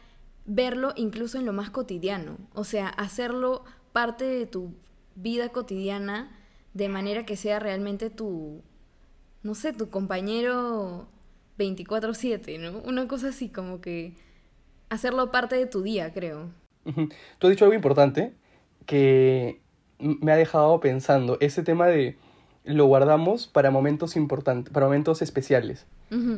verlo 0.46 0.94
incluso 0.96 1.38
en 1.38 1.46
lo 1.46 1.54
más 1.54 1.70
cotidiano, 1.70 2.38
o 2.54 2.64
sea, 2.64 2.88
hacerlo 2.88 3.64
parte 3.92 4.26
de 4.26 4.46
tu 4.46 4.74
vida 5.16 5.50
cotidiana 5.50 6.36
de 6.74 6.90
manera 6.90 7.26
que 7.26 7.36
sea 7.36 7.60
realmente 7.60 8.10
tu, 8.10 8.62
no 9.44 9.54
sé, 9.54 9.74
tu 9.74 9.90
compañero 9.90 11.08
24/7, 11.58 12.58
¿no? 12.60 12.80
Una 12.80 13.08
cosa 13.08 13.30
así 13.30 13.50
como 13.50 13.82
que 13.82 14.14
hacerlo 14.90 15.32
parte 15.32 15.56
de 15.56 15.66
tu 15.66 15.84
día, 15.84 16.14
creo. 16.14 16.50
Tú 17.38 17.48
has 17.48 17.52
dicho 17.52 17.66
algo 17.66 17.76
importante 17.76 18.34
que 18.86 19.62
me 20.00 20.32
ha 20.32 20.36
dejado 20.36 20.80
pensando, 20.80 21.38
ese 21.42 21.62
tema 21.62 21.88
de 21.88 22.18
lo 22.64 22.86
guardamos 22.86 23.48
para 23.48 23.72
momentos 23.72 24.16
importantes, 24.16 24.74
para 24.74 24.86
momentos 24.86 25.22
especiales. 25.22 25.86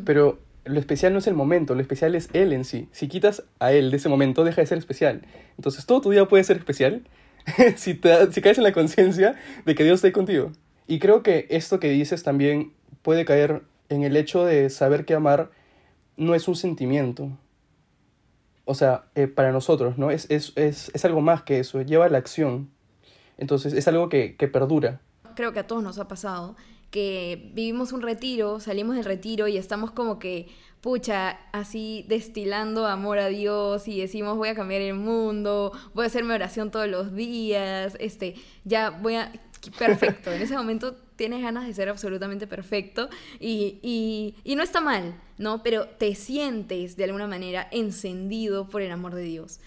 Pero 0.06 0.40
lo 0.66 0.80
especial 0.80 1.14
no 1.14 1.20
es 1.20 1.28
el 1.28 1.34
momento, 1.34 1.76
lo 1.76 1.82
especial 1.82 2.16
es 2.16 2.30
él 2.34 2.54
en 2.54 2.66
sí. 2.66 2.88
Si 2.92 3.08
quitas 3.08 3.44
a 3.60 3.72
él 3.72 3.90
de 3.90 3.98
ese 3.98 4.10
momento, 4.10 4.44
deja 4.44 4.62
de 4.62 4.68
ser 4.68 4.78
especial. 4.78 5.22
Entonces 5.58 5.86
todo 5.86 6.02
tu 6.02 6.12
día 6.12 6.28
puede 6.28 6.44
ser 6.44 6.58
especial 6.58 7.04
si, 7.76 7.94
te, 7.94 8.32
si 8.32 8.42
caes 8.42 8.58
en 8.58 8.64
la 8.64 8.74
conciencia 8.74 9.36
de 9.66 9.76
que 9.76 9.84
Dios 9.84 9.96
está 9.96 10.08
ahí 10.08 10.14
contigo. 10.14 10.52
Y 10.88 11.00
creo 11.00 11.24
que 11.24 11.48
esto 11.50 11.80
que 11.80 11.90
dices 11.90 12.24
también 12.24 12.74
puede 13.02 13.26
caer 13.26 13.64
en 13.90 14.04
el 14.04 14.16
hecho 14.18 14.46
de 14.46 14.70
saber 14.70 15.06
que 15.06 15.14
amar 15.14 15.52
no 16.18 16.36
es 16.36 16.48
un 16.48 16.56
sentimiento, 16.56 17.32
o 18.66 18.76
sea, 18.76 19.06
eh, 19.16 19.28
para 19.28 19.52
nosotros, 19.52 19.98
¿no? 19.98 20.12
Es, 20.12 20.30
es, 20.30 20.54
es, 20.56 20.92
es, 20.94 21.06
algo 21.06 21.22
más 21.22 21.44
que 21.44 21.60
eso, 21.60 21.82
lleva 21.82 22.08
la 22.10 22.18
acción. 22.18 22.70
Entonces, 23.38 23.74
es 23.74 23.88
algo 23.88 24.08
que, 24.08 24.36
que 24.36 24.48
perdura. 24.48 25.02
Creo 25.36 25.54
que 25.54 25.60
a 25.60 25.68
todos 25.68 25.84
nos 25.84 26.00
ha 26.00 26.08
pasado 26.08 26.56
que 26.92 27.50
vivimos 27.54 27.94
un 27.94 28.02
retiro, 28.02 28.60
salimos 28.60 28.96
del 28.98 29.06
retiro 29.06 29.48
y 29.48 29.58
estamos 29.58 29.92
como 29.92 30.20
que, 30.20 30.50
pucha, 30.82 31.40
así 31.54 32.06
destilando 32.10 32.86
amor 32.86 33.18
a 33.18 33.28
Dios 33.28 33.88
y 33.88 34.02
decimos 34.02 34.38
voy 34.38 34.50
a 34.50 34.56
cambiar 34.56 34.82
el 34.82 34.96
mundo, 34.96 35.72
voy 35.94 36.04
a 36.04 36.08
hacer 36.08 36.26
mi 36.26 36.34
oración 36.34 36.70
todos 36.70 36.88
los 36.88 37.16
días, 37.16 37.96
este, 38.00 38.36
ya 38.66 38.90
voy 38.90 39.16
a... 39.16 39.32
Perfecto, 39.78 40.32
en 40.34 40.42
ese 40.42 40.56
momento 40.56 40.96
tienes 41.16 41.44
ganas 41.44 41.68
de 41.68 41.74
ser 41.76 41.88
absolutamente 41.88 42.48
perfecto 42.48 43.10
y, 43.40 44.34
no 44.44 44.64
está 44.64 44.82
mal, 44.82 45.22
¿no? 45.38 45.62
Pero 45.62 45.88
te 45.88 46.16
sientes 46.16 46.98
de 46.98 47.04
alguna 47.04 47.28
manera 47.28 47.68
encendido 47.72 48.68
por 48.68 48.82
el 48.82 48.92
amor 48.92 49.14
de 49.14 49.22
Dios. 49.22 49.60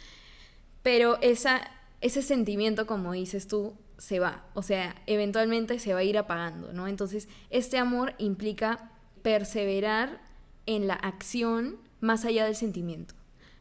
Pero 0.82 1.16
esa, 1.22 1.70
ese 2.00 2.22
sentimiento, 2.22 2.86
como 2.86 3.12
dices 3.12 3.46
tú, 3.46 3.72
se 4.04 4.20
va, 4.20 4.44
o 4.52 4.60
sea, 4.60 4.94
eventualmente 5.06 5.78
se 5.78 5.94
va 5.94 6.00
a 6.00 6.04
ir 6.04 6.18
apagando, 6.18 6.74
¿no? 6.74 6.88
Entonces, 6.88 7.26
este 7.48 7.78
amor 7.78 8.12
implica 8.18 8.90
perseverar 9.22 10.20
en 10.66 10.86
la 10.86 10.92
acción 10.92 11.78
más 12.02 12.26
allá 12.26 12.44
del 12.44 12.54
sentimiento. 12.54 13.14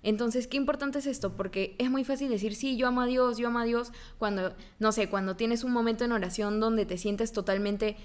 Entonces, 0.05 0.49
qué 0.49 0.57
importante 0.57 0.99
es 0.99 1.07
esto, 1.07 1.37
porque 1.37 1.77
es 1.79 1.89
muy 1.89 2.03
fácil 2.03 2.29
decir, 2.29 2.55
sí, 2.55 2.75
yo 2.75 2.89
amo 2.89 2.99
a 2.99 3.05
Dios, 3.05 3.37
yo 3.37 3.47
amo 3.47 3.59
a 3.59 3.63
Dios, 3.63 3.93
cuando, 4.17 4.53
no 4.79 4.91
sé, 4.91 5.07
cuando 5.07 5.37
tienes 5.37 5.63
un 5.63 5.71
momento 5.71 6.03
en 6.03 6.11
oración 6.11 6.59
donde 6.59 6.85
te 6.85 6.97
sientes 6.97 7.31
totalmente 7.31 7.95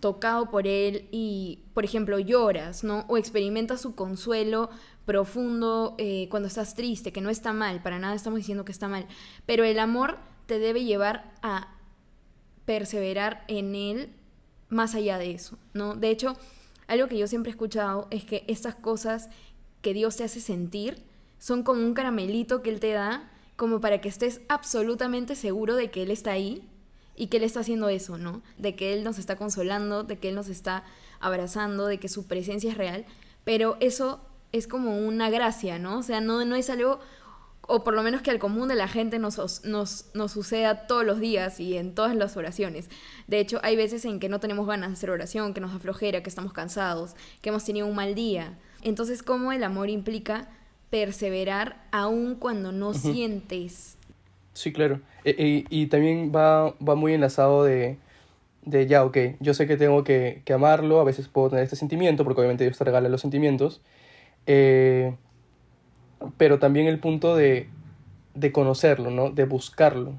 tocado 0.00 0.50
por 0.50 0.66
Él 0.66 1.06
y, 1.12 1.60
por 1.72 1.84
ejemplo, 1.84 2.18
lloras, 2.18 2.82
¿no? 2.82 3.04
O 3.06 3.16
experimentas 3.16 3.80
su 3.80 3.94
consuelo 3.94 4.70
profundo 5.04 5.94
eh, 5.98 6.26
cuando 6.32 6.48
estás 6.48 6.74
triste, 6.74 7.12
que 7.12 7.20
no 7.20 7.30
está 7.30 7.52
mal, 7.52 7.80
para 7.80 8.00
nada 8.00 8.16
estamos 8.16 8.38
diciendo 8.38 8.64
que 8.64 8.72
está 8.72 8.88
mal, 8.88 9.06
pero 9.46 9.62
el 9.62 9.78
amor 9.78 10.18
te 10.46 10.58
debe 10.58 10.82
llevar 10.82 11.32
a 11.42 11.75
perseverar 12.66 13.44
en 13.48 13.74
Él 13.74 14.10
más 14.68 14.94
allá 14.94 15.18
de 15.18 15.30
eso, 15.30 15.58
¿no? 15.72 15.94
De 15.94 16.10
hecho, 16.10 16.36
algo 16.88 17.08
que 17.08 17.18
yo 17.18 17.26
siempre 17.26 17.50
he 17.50 17.54
escuchado 17.54 18.08
es 18.10 18.24
que 18.24 18.44
estas 18.48 18.74
cosas 18.74 19.28
que 19.80 19.94
Dios 19.94 20.16
te 20.16 20.24
hace 20.24 20.40
sentir, 20.40 21.02
son 21.38 21.62
como 21.62 21.80
un 21.80 21.94
caramelito 21.94 22.62
que 22.62 22.70
Él 22.70 22.80
te 22.80 22.92
da, 22.92 23.30
como 23.56 23.80
para 23.80 24.00
que 24.00 24.08
estés 24.08 24.40
absolutamente 24.48 25.34
seguro 25.34 25.76
de 25.76 25.90
que 25.90 26.02
Él 26.02 26.10
está 26.10 26.32
ahí 26.32 26.68
y 27.14 27.28
que 27.28 27.38
Él 27.38 27.44
está 27.44 27.60
haciendo 27.60 27.88
eso, 27.88 28.18
¿no? 28.18 28.42
De 28.58 28.74
que 28.74 28.92
Él 28.92 29.04
nos 29.04 29.18
está 29.18 29.36
consolando, 29.36 30.02
de 30.02 30.18
que 30.18 30.28
Él 30.28 30.34
nos 30.34 30.48
está 30.48 30.84
abrazando, 31.20 31.86
de 31.86 31.98
que 31.98 32.08
su 32.08 32.26
presencia 32.26 32.70
es 32.70 32.76
real, 32.76 33.06
pero 33.44 33.76
eso 33.80 34.20
es 34.52 34.66
como 34.66 34.98
una 34.98 35.30
gracia, 35.30 35.78
¿no? 35.78 35.98
O 35.98 36.02
sea, 36.02 36.20
no, 36.20 36.44
no 36.44 36.56
es 36.56 36.70
algo, 36.70 37.00
o 37.66 37.84
por 37.84 37.94
lo 37.94 38.02
menos 38.02 38.22
que 38.22 38.30
al 38.30 38.38
común 38.38 38.68
de 38.68 38.74
la 38.74 38.88
gente 38.88 39.18
nos, 39.18 39.64
nos, 39.64 40.06
nos 40.14 40.32
suceda 40.32 40.86
todos 40.86 41.04
los 41.04 41.20
días 41.20 41.60
y 41.60 41.76
en 41.76 41.94
todas 41.94 42.14
las 42.14 42.36
oraciones. 42.36 42.88
De 43.26 43.40
hecho, 43.40 43.60
hay 43.62 43.76
veces 43.76 44.04
en 44.04 44.20
que 44.20 44.28
no 44.28 44.40
tenemos 44.40 44.66
ganas 44.66 44.90
de 44.90 44.94
hacer 44.94 45.10
oración, 45.10 45.54
que 45.54 45.60
nos 45.60 45.74
aflojera, 45.74 46.22
que 46.22 46.28
estamos 46.28 46.52
cansados, 46.52 47.14
que 47.40 47.48
hemos 47.48 47.64
tenido 47.64 47.86
un 47.86 47.94
mal 47.94 48.14
día. 48.14 48.58
Entonces, 48.82 49.22
¿cómo 49.22 49.52
el 49.52 49.64
amor 49.64 49.90
implica 49.90 50.48
perseverar 50.90 51.84
aun 51.90 52.36
cuando 52.36 52.72
no 52.72 52.94
sientes? 52.94 53.96
Sí, 54.52 54.72
claro. 54.72 55.00
E, 55.24 55.30
e, 55.30 55.64
y 55.68 55.86
también 55.86 56.32
va, 56.34 56.70
va 56.76 56.94
muy 56.94 57.12
enlazado 57.12 57.64
de, 57.64 57.98
de 58.62 58.86
ya, 58.86 59.04
ok, 59.04 59.18
yo 59.40 59.54
sé 59.54 59.66
que 59.66 59.76
tengo 59.76 60.04
que, 60.04 60.42
que, 60.44 60.52
amarlo, 60.52 61.00
a 61.00 61.04
veces 61.04 61.28
puedo 61.28 61.50
tener 61.50 61.64
este 61.64 61.76
sentimiento, 61.76 62.24
porque 62.24 62.40
obviamente 62.40 62.64
Dios 62.64 62.78
te 62.78 62.84
regala 62.84 63.08
los 63.08 63.20
sentimientos, 63.20 63.80
eh, 64.46 65.14
pero 66.36 66.58
también 66.58 66.86
el 66.86 66.98
punto 66.98 67.36
de, 67.36 67.68
de 68.34 68.52
conocerlo, 68.52 69.10
¿no? 69.10 69.30
De 69.30 69.44
buscarlo. 69.44 70.14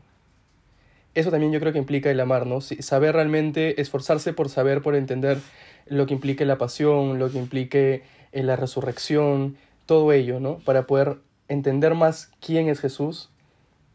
Eso 1.14 1.32
también 1.32 1.52
yo 1.52 1.60
creo 1.60 1.74
que 1.74 1.80
implica 1.80 2.12
el 2.12 2.20
amar, 2.20 2.46
¿no? 2.46 2.62
Saber 2.62 3.16
realmente, 3.16 3.82
esforzarse 3.82 4.34
por 4.34 4.50
saber, 4.50 4.82
por 4.82 4.96
entender 4.96 5.40
lo 5.88 6.06
que 6.06 6.14
implique 6.14 6.46
la 6.46 6.58
pasión, 6.58 7.18
lo 7.18 7.32
que 7.32 7.40
implique 7.40 8.04
eh, 8.32 8.44
la 8.44 8.56
resurrección, 8.56 9.58
todo 9.86 10.12
ello, 10.12 10.40
¿no? 10.40 10.60
Para 10.60 10.86
poder 10.86 11.18
entender 11.48 11.96
más 11.96 12.32
quién 12.40 12.70
es 12.70 12.80
Jesús 12.80 13.30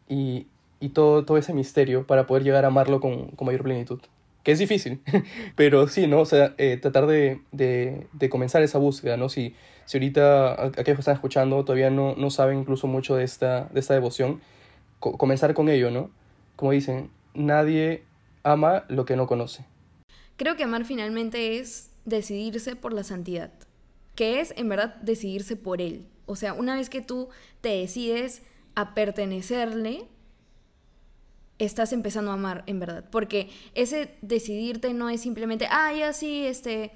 y, 0.08 0.46
y 0.80 0.90
todo, 0.90 1.24
todo 1.24 1.38
ese 1.38 1.54
misterio 1.54 2.06
para 2.06 2.26
poder 2.26 2.42
llegar 2.42 2.64
a 2.64 2.68
amarlo 2.68 3.00
con, 3.00 3.28
con 3.28 3.46
mayor 3.46 3.62
plenitud. 3.62 4.00
Que 4.42 4.52
es 4.52 4.58
difícil, 4.58 5.00
pero 5.56 5.86
sí, 5.88 6.06
¿no? 6.06 6.20
O 6.20 6.26
sea, 6.26 6.54
eh, 6.58 6.76
tratar 6.76 7.06
de, 7.06 7.40
de, 7.52 8.06
de, 8.12 8.28
comenzar 8.28 8.62
esa 8.62 8.78
búsqueda, 8.78 9.16
¿no? 9.16 9.28
Si, 9.28 9.54
si 9.84 9.98
ahorita 9.98 10.64
aquellos 10.64 10.96
que 10.96 11.00
están 11.00 11.14
escuchando 11.14 11.64
todavía 11.64 11.90
no, 11.90 12.14
no 12.16 12.30
saben 12.30 12.58
incluso 12.58 12.86
mucho 12.86 13.14
de 13.14 13.24
esta, 13.24 13.66
de 13.66 13.80
esta 13.80 13.94
devoción, 13.94 14.40
comenzar 14.98 15.54
con 15.54 15.68
ello, 15.68 15.90
¿no? 15.90 16.10
Como 16.56 16.72
dicen, 16.72 17.10
nadie 17.34 18.04
ama 18.42 18.84
lo 18.88 19.04
que 19.04 19.16
no 19.16 19.26
conoce. 19.26 19.64
Creo 20.36 20.56
que 20.56 20.64
amar 20.64 20.84
finalmente 20.84 21.58
es 21.58 21.90
decidirse 22.04 22.76
por 22.76 22.92
la 22.92 23.04
santidad, 23.04 23.52
que 24.14 24.40
es 24.40 24.54
en 24.56 24.68
verdad 24.68 24.96
decidirse 24.96 25.56
por 25.56 25.80
Él. 25.80 26.06
O 26.26 26.36
sea, 26.36 26.52
una 26.52 26.76
vez 26.76 26.88
que 26.88 27.00
tú 27.00 27.28
te 27.60 27.70
decides 27.70 28.42
a 28.74 28.94
pertenecerle, 28.94 30.08
estás 31.64 31.92
empezando 31.92 32.30
a 32.30 32.34
amar 32.34 32.64
en 32.66 32.80
verdad. 32.80 33.04
Porque 33.10 33.50
ese 33.74 34.14
decidirte 34.22 34.92
no 34.94 35.08
es 35.08 35.20
simplemente, 35.20 35.66
ah, 35.70 35.92
ya 35.92 36.12
sí, 36.12 36.46
este, 36.46 36.92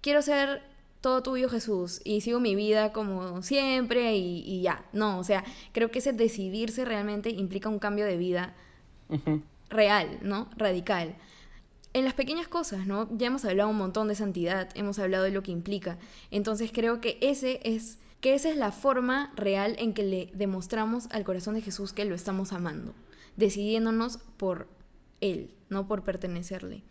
quiero 0.00 0.22
ser 0.22 0.62
todo 1.00 1.22
tuyo 1.22 1.48
Jesús 1.48 2.00
y 2.04 2.20
sigo 2.20 2.40
mi 2.40 2.54
vida 2.54 2.92
como 2.92 3.42
siempre 3.42 4.16
y, 4.16 4.60
ya. 4.62 4.84
No, 4.92 5.18
o 5.18 5.24
sea, 5.24 5.44
creo 5.72 5.90
que 5.90 6.00
ese 6.00 6.12
decidirse 6.12 6.84
realmente 6.84 7.30
implica 7.30 7.68
un 7.68 7.78
cambio 7.78 8.04
de 8.04 8.16
vida 8.16 8.54
real, 9.70 10.18
¿no? 10.22 10.48
Radical. 10.56 11.16
En 11.92 12.04
las 12.04 12.14
pequeñas 12.14 12.46
cosas, 12.46 12.86
¿no? 12.86 13.08
Ya 13.16 13.28
hemos 13.28 13.44
hablado 13.44 13.68
un 13.68 13.78
montón 13.78 14.08
de 14.08 14.14
santidad, 14.14 14.68
hemos 14.74 14.98
hablado 14.98 15.24
de 15.24 15.30
lo 15.30 15.42
que 15.42 15.50
implica. 15.50 15.98
Entonces 16.30 16.70
creo 16.72 17.00
que 17.00 17.18
ese 17.20 17.60
es 17.64 17.98
que 18.20 18.34
esa 18.34 18.50
es 18.50 18.56
la 18.56 18.72
forma 18.72 19.32
real 19.36 19.76
en 19.78 19.94
que 19.94 20.02
le 20.02 20.30
demostramos 20.34 21.08
al 21.10 21.24
corazón 21.24 21.54
de 21.54 21.62
Jesús 21.62 21.92
que 21.92 22.04
lo 22.04 22.14
estamos 22.14 22.52
amando 22.52 22.94
decidiéndonos 23.36 24.18
por 24.36 24.68
Él, 25.20 25.50
no 25.68 25.88
por 25.88 26.04
pertenecerle. 26.04 26.82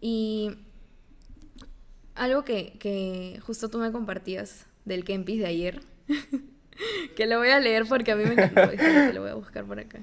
Y 0.00 0.52
algo 2.14 2.44
que, 2.44 3.38
justo 3.44 3.68
tú 3.68 3.78
me 3.78 3.92
compartías 3.92 4.66
del 4.84 5.04
Kempis 5.04 5.40
de 5.40 5.46
ayer, 5.46 5.80
que 7.16 7.26
lo 7.26 7.38
voy 7.38 7.48
a 7.48 7.60
leer 7.60 7.84
porque 7.86 8.12
a 8.12 8.16
mí 8.16 8.24
me 8.24 8.32
encantó, 8.32 8.70
que 8.70 9.12
lo 9.12 9.22
voy 9.22 9.30
a 9.30 9.34
buscar 9.34 9.64
por 9.64 9.78
acá. 9.78 9.98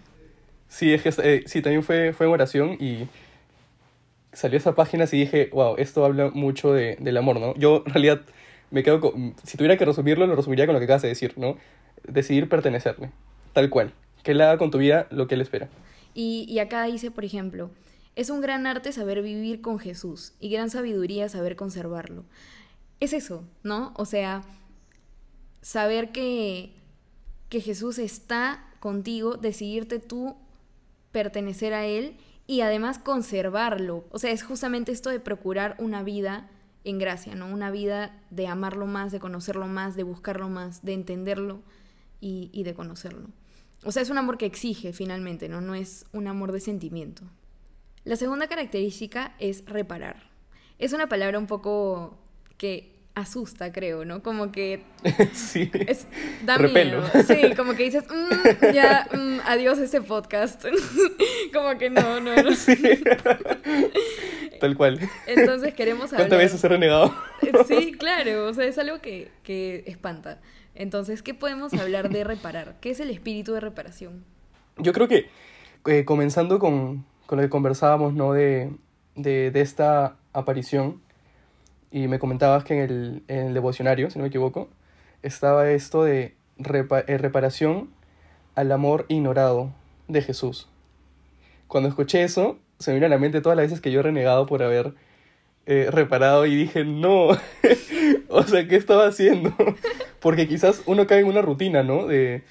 Sí, 0.67 0.94
es 0.94 1.01
que 1.01 1.13
eh, 1.24 1.44
sí, 1.48 1.62
también 1.62 1.84
fue, 1.84 2.13
fue 2.13 2.27
oración 2.27 2.77
y 2.79 3.08
salió 4.34 4.58
esa 4.58 4.75
página 4.75 5.05
y 5.05 5.17
dije, 5.17 5.50
wow, 5.53 5.75
esto 5.77 6.03
habla 6.03 6.29
mucho 6.32 6.74
de, 6.74 6.98
del 7.00 7.17
amor, 7.17 7.39
¿no? 7.39 7.55
Yo 7.55 7.84
en 7.86 7.94
realidad 7.94 8.22
me 8.72 8.84
quedo 8.84 9.00
con, 9.00 9.36
si 9.43 9.57
tuviera 9.57 9.77
que 9.77 9.86
resumirlo, 9.86 10.27
lo 10.27 10.36
resumiría 10.36 10.65
con 10.65 10.74
lo 10.74 10.79
que 10.79 10.86
acabas 10.86 11.01
de 11.01 11.10
decir, 11.10 11.34
¿no? 11.38 11.57
Decidir 12.07 12.50
pertenecerle, 12.50 13.12
tal 13.53 13.69
cual 13.69 13.93
que 14.24 14.31
él 14.31 14.41
haga 14.41 14.57
con 14.57 14.72
tu 14.72 14.79
vida 14.79 15.07
lo 15.12 15.27
que 15.27 15.36
él 15.36 15.41
espera. 15.41 15.69
Y, 16.13 16.45
y 16.50 16.60
acá 16.60 16.84
dice, 16.86 17.12
por 17.12 17.24
ejemplo, 17.24 17.69
es 18.15 18.29
un 18.29 18.41
gran 18.41 18.65
arte 18.65 18.91
saber 18.91 19.22
vivir 19.22 19.62
con 19.62 19.77
Jesús 19.77 20.34
y 20.39 20.50
gran 20.50 20.69
sabiduría 20.69 21.29
saber 21.29 21.55
conservarlo. 21.55 22.25
Es 23.00 23.13
eso, 23.13 23.43
¿no? 23.63 23.93
O 23.95 24.05
sea, 24.05 24.41
saber 25.62 26.12
que, 26.12 26.72
que 27.50 27.62
Jesús 27.62 28.00
está 28.00 28.65
contigo, 28.79 29.36
decidirte 29.36 30.00
tú 30.00 30.36
pertenecer 31.12 31.74
a 31.74 31.86
Él 31.86 32.15
y 32.48 32.62
además 32.62 33.00
conservarlo. 33.00 34.05
O 34.12 34.19
sea, 34.19 34.31
es 34.31 34.43
justamente 34.43 34.91
esto 34.91 35.10
de 35.10 35.19
procurar 35.19 35.75
una 35.77 36.03
vida 36.03 36.50
en 36.86 37.00
gracia, 37.00 37.36
¿no? 37.36 37.48
Una 37.48 37.72
vida 37.72 38.18
de 38.30 38.48
amarlo 38.48 38.86
más, 38.86 39.12
de 39.12 39.20
conocerlo 39.20 39.68
más, 39.68 39.96
de 39.96 40.04
buscarlo 40.04 40.48
más, 40.48 40.86
de 40.86 40.94
entenderlo 40.94 41.62
y, 42.22 42.50
y 42.54 42.63
de 42.63 42.74
conocerlo. 42.74 43.27
O 43.84 43.92
sea, 43.92 44.01
es 44.01 44.10
un 44.10 44.18
amor 44.18 44.38
que 44.38 44.46
exige 44.46 44.94
finalmente, 44.94 45.50
¿no? 45.50 45.60
No 45.62 45.75
es 45.75 46.06
un 46.13 46.27
amor 46.27 46.51
de 46.51 46.60
sentimiento. 46.60 47.24
La 48.04 48.15
segunda 48.15 48.48
característica 48.48 49.36
es 49.39 49.65
reparar. 49.65 50.30
Es 50.77 50.94
una 50.94 51.10
palabra 51.10 51.39
un 51.39 51.48
poco 51.48 52.18
que 52.58 52.96
asusta, 53.15 53.72
creo, 53.72 54.06
¿no? 54.06 54.22
Como 54.22 54.51
que... 54.51 54.84
sí. 55.34 55.72
Es, 55.88 56.06
da 56.44 56.58
miedo. 56.60 57.04
Sí, 57.25 57.56
como 57.56 57.74
que 57.74 57.84
dices, 57.84 58.04
mm, 58.08 58.74
ya, 58.74 59.08
mm, 59.12 59.39
adiós 59.46 59.80
ese 59.80 60.01
podcast. 60.01 60.63
como 61.54 61.77
que 61.77 61.89
no, 61.89 62.20
no, 62.20 62.36
no. 62.36 62.56
Sí. 62.56 62.75
Tal 64.59 64.75
cual. 64.75 65.00
Entonces 65.27 65.74
queremos 65.74 66.05
hablar... 66.13 66.27
¿Cuántas 66.27 66.39
veces 66.39 66.63
he 66.63 66.67
renegado? 66.67 67.13
sí, 67.67 67.93
claro, 67.93 68.47
o 68.47 68.53
sea, 68.53 68.65
es 68.65 68.77
algo 68.77 69.00
que, 69.00 69.31
que 69.43 69.83
espanta. 69.88 70.39
Entonces, 70.74 71.21
¿qué 71.21 71.33
podemos 71.33 71.74
hablar 71.74 72.09
de 72.09 72.24
reparar? 72.24 72.75
¿Qué 72.81 72.91
es 72.91 73.00
el 73.00 73.09
espíritu 73.09 73.53
de 73.53 73.62
reparación? 73.62 74.24
Yo 74.77 74.91
creo 74.91 75.07
que 75.07 75.29
eh, 75.85 76.03
comenzando 76.03 76.59
con, 76.59 77.05
con, 77.25 77.38
lo 77.38 77.43
que 77.43 77.50
conversábamos, 77.50 78.13
¿no? 78.13 78.33
De, 78.33 78.71
de, 79.15 79.51
de, 79.51 79.62
esta 79.62 80.17
aparición, 80.33 81.01
y 81.91 82.07
me 82.07 82.19
comentabas 82.19 82.63
que 82.65 82.74
en 82.74 82.79
el, 82.81 83.24
en 83.27 83.47
el 83.47 83.53
devocionario, 83.53 84.09
si 84.09 84.19
no 84.19 84.24
me 84.24 84.29
equivoco, 84.29 84.69
estaba 85.21 85.69
esto 85.71 86.03
de 86.03 86.35
eh, 86.57 87.17
reparación 87.17 87.89
al 88.55 88.71
amor 88.71 89.05
ignorado 89.07 89.74
de 90.07 90.21
Jesús. 90.21 90.67
Cuando 91.67 91.89
escuché 91.89 92.24
eso, 92.24 92.59
se 92.79 92.91
me 92.91 92.96
vino 92.96 93.08
a 93.08 93.10
la 93.10 93.17
mente 93.17 93.41
todas 93.41 93.55
las 93.58 93.65
veces 93.65 93.82
que 93.82 93.91
yo 93.91 94.00
he 94.00 94.03
renegado 94.03 94.46
por 94.46 94.63
haber 94.63 94.94
eh, 95.65 95.88
reparado 95.91 96.46
y 96.46 96.55
dije, 96.55 96.84
no, 96.86 97.29
o 98.29 98.44
sea, 98.44 98.67
¿qué 98.67 98.75
estaba 98.75 99.08
haciendo? 99.08 99.53
Porque 100.20 100.48
quizás 100.48 100.84
uno 100.86 101.08
cae 101.08 101.22
en 101.22 101.27
una 101.27 101.41
rutina, 101.41 101.84
¿no? 101.84 102.08
De, 102.08 102.44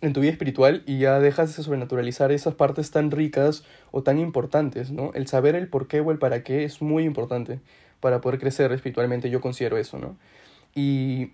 en 0.00 0.12
tu 0.12 0.20
vida 0.20 0.32
espiritual 0.32 0.82
y 0.86 0.98
ya 0.98 1.18
dejas 1.18 1.56
de 1.56 1.62
sobrenaturalizar 1.62 2.30
esas 2.32 2.54
partes 2.54 2.90
tan 2.90 3.10
ricas 3.10 3.64
o 3.90 4.02
tan 4.02 4.18
importantes, 4.18 4.90
¿no? 4.90 5.12
El 5.14 5.26
saber 5.26 5.54
el 5.54 5.68
por 5.68 5.88
qué 5.88 6.00
o 6.00 6.10
el 6.10 6.18
para 6.18 6.42
qué 6.42 6.64
es 6.64 6.82
muy 6.82 7.04
importante 7.04 7.60
para 8.00 8.20
poder 8.20 8.38
crecer 8.38 8.70
espiritualmente, 8.72 9.30
yo 9.30 9.40
considero 9.40 9.78
eso, 9.78 9.98
¿no? 9.98 10.16
Y 10.74 11.32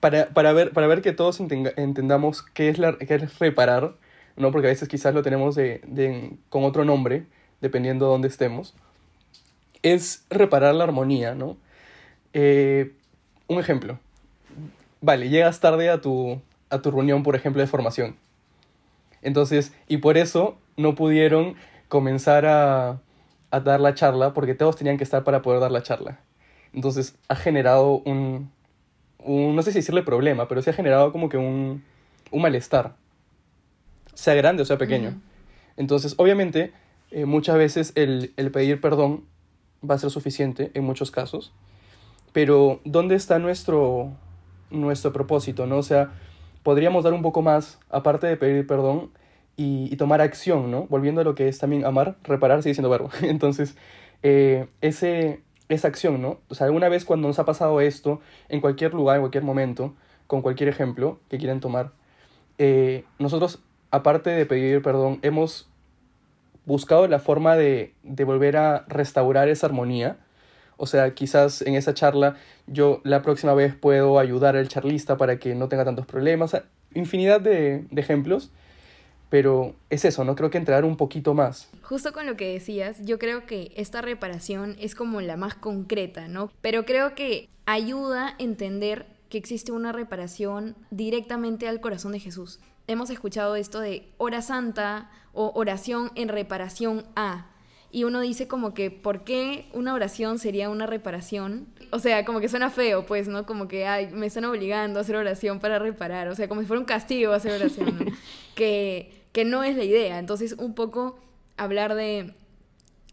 para, 0.00 0.28
para, 0.28 0.52
ver, 0.52 0.72
para 0.72 0.86
ver 0.86 1.00
que 1.00 1.12
todos 1.12 1.40
entendamos 1.40 2.42
qué 2.42 2.68
es, 2.68 2.78
la, 2.78 2.98
qué 2.98 3.14
es 3.14 3.38
reparar, 3.38 3.94
¿no? 4.36 4.50
Porque 4.50 4.68
a 4.68 4.70
veces 4.70 4.88
quizás 4.88 5.14
lo 5.14 5.22
tenemos 5.22 5.54
de, 5.54 5.80
de, 5.86 6.36
con 6.48 6.64
otro 6.64 6.84
nombre, 6.84 7.26
dependiendo 7.60 8.06
de 8.06 8.12
dónde 8.12 8.28
estemos, 8.28 8.74
es 9.82 10.24
reparar 10.30 10.74
la 10.74 10.84
armonía, 10.84 11.34
¿no? 11.34 11.56
Eh, 12.32 12.92
un 13.46 13.60
ejemplo, 13.60 13.98
vale, 15.00 15.28
llegas 15.28 15.60
tarde 15.60 15.90
a 15.90 16.00
tu, 16.00 16.40
a 16.70 16.80
tu 16.80 16.90
reunión, 16.90 17.22
por 17.22 17.36
ejemplo, 17.36 17.60
de 17.60 17.68
formación. 17.68 18.16
Entonces, 19.22 19.72
y 19.88 19.98
por 19.98 20.16
eso 20.18 20.58
no 20.76 20.94
pudieron 20.94 21.54
comenzar 21.88 22.46
a, 22.46 23.00
a 23.50 23.60
dar 23.60 23.80
la 23.80 23.94
charla, 23.94 24.34
porque 24.34 24.54
todos 24.54 24.76
tenían 24.76 24.96
que 24.96 25.04
estar 25.04 25.24
para 25.24 25.42
poder 25.42 25.60
dar 25.60 25.70
la 25.70 25.82
charla. 25.82 26.18
Entonces, 26.72 27.16
ha 27.28 27.36
generado 27.36 28.02
un, 28.04 28.50
un 29.18 29.54
no 29.54 29.62
sé 29.62 29.72
si 29.72 29.78
decirle 29.78 30.02
problema, 30.02 30.48
pero 30.48 30.60
sí 30.62 30.70
ha 30.70 30.72
generado 30.72 31.12
como 31.12 31.28
que 31.28 31.36
un, 31.36 31.84
un 32.30 32.42
malestar, 32.42 32.96
sea 34.14 34.34
grande 34.34 34.62
o 34.62 34.66
sea 34.66 34.78
pequeño. 34.78 35.20
Entonces, 35.76 36.14
obviamente, 36.18 36.72
eh, 37.10 37.24
muchas 37.24 37.56
veces 37.56 37.92
el, 37.94 38.32
el 38.36 38.50
pedir 38.50 38.80
perdón 38.80 39.24
va 39.88 39.96
a 39.96 39.98
ser 39.98 40.10
suficiente 40.10 40.70
en 40.74 40.84
muchos 40.84 41.10
casos, 41.10 41.52
pero 42.32 42.80
¿dónde 42.84 43.14
está 43.14 43.38
nuestro, 43.38 44.12
nuestro 44.70 45.12
propósito, 45.12 45.66
¿no? 45.66 45.78
O 45.78 45.82
sea, 45.82 46.12
podríamos 46.62 47.04
dar 47.04 47.12
un 47.12 47.22
poco 47.22 47.42
más, 47.42 47.78
aparte 47.90 48.26
de 48.26 48.36
pedir 48.36 48.66
perdón, 48.66 49.10
y, 49.56 49.94
tomar 49.96 50.20
acción, 50.20 50.70
¿no? 50.70 50.86
Volviendo 50.88 51.20
a 51.20 51.24
lo 51.24 51.34
que 51.34 51.48
es 51.48 51.58
también 51.58 51.84
amar, 51.84 52.16
reparar 52.24 52.62
sigue 52.62 52.74
siendo 52.74 52.90
verbo. 52.90 53.10
Entonces, 53.22 53.76
eh, 54.22 54.66
ese, 54.80 55.42
esa 55.68 55.88
acción, 55.88 56.20
¿no? 56.20 56.40
O 56.48 56.54
sea, 56.54 56.66
alguna 56.66 56.88
vez 56.88 57.04
cuando 57.04 57.28
nos 57.28 57.38
ha 57.38 57.44
pasado 57.44 57.80
esto, 57.80 58.20
en 58.48 58.60
cualquier 58.60 58.94
lugar, 58.94 59.16
en 59.16 59.22
cualquier 59.22 59.44
momento, 59.44 59.94
con 60.26 60.42
cualquier 60.42 60.68
ejemplo 60.68 61.20
que 61.28 61.38
quieran 61.38 61.60
tomar, 61.60 61.92
eh, 62.58 63.04
nosotros, 63.18 63.62
aparte 63.94 64.30
de 64.30 64.46
pedir 64.46 64.82
perdón, 64.82 65.18
hemos 65.22 65.68
buscado 66.66 67.06
la 67.08 67.18
forma 67.18 67.56
de, 67.56 67.92
de 68.02 68.24
volver 68.24 68.56
a 68.56 68.84
restaurar 68.88 69.48
esa 69.48 69.66
armonía. 69.66 70.16
O 70.76 70.86
sea, 70.86 71.14
quizás 71.14 71.62
en 71.62 71.74
esa 71.74 71.94
charla 71.94 72.36
yo 72.66 73.00
la 73.04 73.22
próxima 73.22 73.54
vez 73.54 73.74
puedo 73.74 74.18
ayudar 74.18 74.56
al 74.56 74.68
charlista 74.68 75.16
para 75.16 75.38
que 75.38 75.54
no 75.54 75.68
tenga 75.68 75.84
tantos 75.84 76.06
problemas. 76.06 76.56
infinidad 76.94 77.40
de, 77.40 77.84
de 77.90 78.00
ejemplos 78.00 78.50
pero 79.34 79.74
es 79.90 80.04
eso, 80.04 80.22
¿no? 80.22 80.36
Creo 80.36 80.48
que 80.48 80.58
entrar 80.58 80.84
un 80.84 80.96
poquito 80.96 81.34
más. 81.34 81.68
Justo 81.82 82.12
con 82.12 82.24
lo 82.24 82.36
que 82.36 82.52
decías, 82.52 83.04
yo 83.04 83.18
creo 83.18 83.46
que 83.46 83.72
esta 83.74 84.00
reparación 84.00 84.76
es 84.78 84.94
como 84.94 85.20
la 85.20 85.36
más 85.36 85.56
concreta, 85.56 86.28
¿no? 86.28 86.52
Pero 86.60 86.84
creo 86.84 87.16
que 87.16 87.48
ayuda 87.66 88.28
a 88.28 88.34
entender 88.38 89.06
que 89.28 89.38
existe 89.38 89.72
una 89.72 89.90
reparación 89.90 90.76
directamente 90.92 91.66
al 91.66 91.80
corazón 91.80 92.12
de 92.12 92.20
Jesús. 92.20 92.60
Hemos 92.86 93.10
escuchado 93.10 93.56
esto 93.56 93.80
de 93.80 94.12
hora 94.18 94.42
santa 94.42 95.10
o 95.32 95.52
oración 95.54 96.12
en 96.14 96.28
reparación 96.28 97.04
a. 97.16 97.50
Y 97.90 98.04
uno 98.04 98.20
dice 98.20 98.48
como 98.48 98.74
que, 98.74 98.90
¿por 98.90 99.22
qué 99.22 99.68
una 99.72 99.94
oración 99.94 100.38
sería 100.38 100.68
una 100.68 100.86
reparación? 100.86 101.68
O 101.92 102.00
sea, 102.00 102.24
como 102.24 102.40
que 102.40 102.48
suena 102.48 102.70
feo, 102.70 103.06
pues, 103.06 103.28
¿no? 103.28 103.46
Como 103.46 103.68
que, 103.68 103.86
ay, 103.86 104.08
me 104.12 104.26
están 104.26 104.44
obligando 104.44 104.98
a 104.98 105.02
hacer 105.02 105.14
oración 105.14 105.60
para 105.60 105.78
reparar. 105.78 106.28
O 106.28 106.34
sea, 106.34 106.48
como 106.48 106.60
si 106.60 106.66
fuera 106.66 106.80
un 106.80 106.86
castigo 106.86 107.32
hacer 107.32 107.52
oración, 107.52 107.98
¿no? 107.98 108.12
que 108.56 109.24
que 109.34 109.44
no 109.44 109.64
es 109.64 109.76
la 109.76 109.82
idea. 109.82 110.20
Entonces, 110.20 110.54
un 110.56 110.74
poco 110.74 111.18
hablar 111.56 111.96
de, 111.96 112.34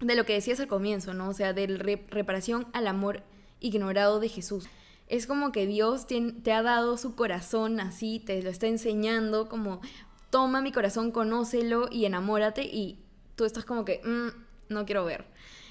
de 0.01 0.15
lo 0.15 0.23
que 0.23 0.33
decías 0.33 0.59
al 0.59 0.67
comienzo, 0.67 1.15
¿no? 1.15 1.27
O 1.29 1.33
sea, 1.33 1.51
de 1.51 1.65
reparación 2.09 2.67
al 2.73 2.85
amor 2.85 3.23
ignorado 3.59 4.19
de 4.19 4.29
Jesús. 4.29 4.67
Es 5.11 5.27
como 5.27 5.51
que 5.51 5.67
Dios 5.67 6.07
te, 6.07 6.51
ha 6.53 6.61
dado 6.61 6.95
su 6.95 7.15
corazón 7.15 7.81
así, 7.81 8.21
te 8.25 8.41
lo 8.41 8.49
está 8.49 8.67
enseñando, 8.67 9.49
como 9.49 9.81
toma 10.29 10.61
mi 10.61 10.71
corazón, 10.71 11.11
conócelo 11.11 11.89
y 11.91 12.05
enamórate, 12.05 12.63
y 12.63 12.97
tú 13.35 13.43
estás 13.43 13.65
como 13.65 13.83
que, 13.83 13.99
mm, 14.05 14.73
no 14.73 14.85
quiero 14.85 15.03
ver. 15.03 15.25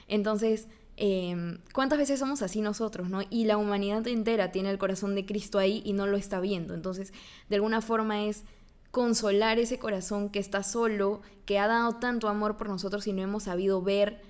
Entonces, 0.09 0.69
em, 0.99 1.61
¿cuántas 1.73 1.99
veces 1.99 2.21
somos 2.21 2.43
así 2.43 2.61
nosotros, 2.61 3.09
no? 3.09 3.23
Y 3.31 3.47
la 3.47 3.57
humanidad 3.57 4.07
entera 4.09 4.53
tiene 4.53 4.69
el 4.69 4.77
corazón 4.77 5.15
de 5.15 5.25
Cristo 5.25 5.59
ahí 5.59 5.81
y 5.87 5.95
no 5.95 6.07
lo 6.07 6.19
está 6.19 6.39
viendo. 6.41 6.75
Entonces, 6.75 7.15
de 7.49 7.57
alguna 7.57 7.81
forma 7.81 8.25
es 8.25 8.45
consolar 8.91 9.59
ese 9.59 9.79
corazón 9.79 10.29
que 10.29 10.39
está 10.39 10.63
solo, 10.63 11.23
que 11.47 11.59
ha 11.59 11.67
dado 11.67 11.95
tanto 11.95 12.29
amor 12.29 12.59
por 12.59 12.69
nosotros 12.69 13.07
y 13.07 13.15
no 13.15 13.23
hemos 13.23 13.45
sabido 13.45 13.81
ver 13.81 14.21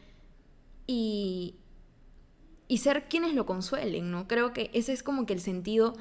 y, 0.87 1.57
y 2.71 2.79
ser 2.79 3.09
quienes 3.09 3.35
lo 3.35 3.47
consuelen, 3.47 4.13
¿no? 4.13 4.29
Creo 4.29 4.53
que 4.53 4.71
ese 4.73 4.93
es 4.93 5.03
como 5.03 5.27
que 5.27 5.33
el 5.33 5.41
sentido 5.41 5.97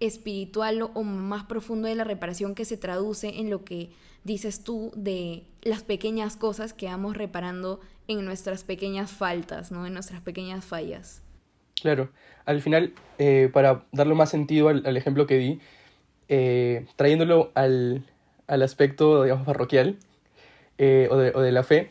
espiritual 0.00 0.82
o 0.82 1.02
más 1.02 1.44
profundo 1.44 1.88
de 1.88 1.94
la 1.94 2.04
reparación 2.04 2.54
que 2.54 2.66
se 2.66 2.76
traduce 2.76 3.40
en 3.40 3.48
lo 3.48 3.64
que 3.64 3.88
dices 4.22 4.62
tú 4.62 4.92
de 4.94 5.44
las 5.62 5.82
pequeñas 5.82 6.36
cosas 6.36 6.74
que 6.74 6.84
vamos 6.84 7.16
reparando 7.16 7.80
en 8.06 8.22
nuestras 8.22 8.64
pequeñas 8.64 9.10
faltas, 9.10 9.72
¿no? 9.72 9.86
En 9.86 9.94
nuestras 9.94 10.20
pequeñas 10.20 10.62
fallas. 10.62 11.22
Claro, 11.80 12.10
al 12.44 12.60
final, 12.60 12.92
eh, 13.18 13.48
para 13.50 13.86
darle 13.90 14.14
más 14.14 14.28
sentido 14.28 14.68
al 14.68 14.96
ejemplo 14.98 15.26
que 15.26 15.38
di, 15.38 15.60
eh, 16.28 16.84
trayéndolo 16.96 17.50
al, 17.54 18.04
al, 18.46 18.62
aspecto, 18.62 19.22
digamos, 19.22 19.46
parroquial 19.46 19.96
eh, 20.76 21.08
o, 21.10 21.16
de, 21.16 21.50
la 21.50 21.62
fe, 21.62 21.90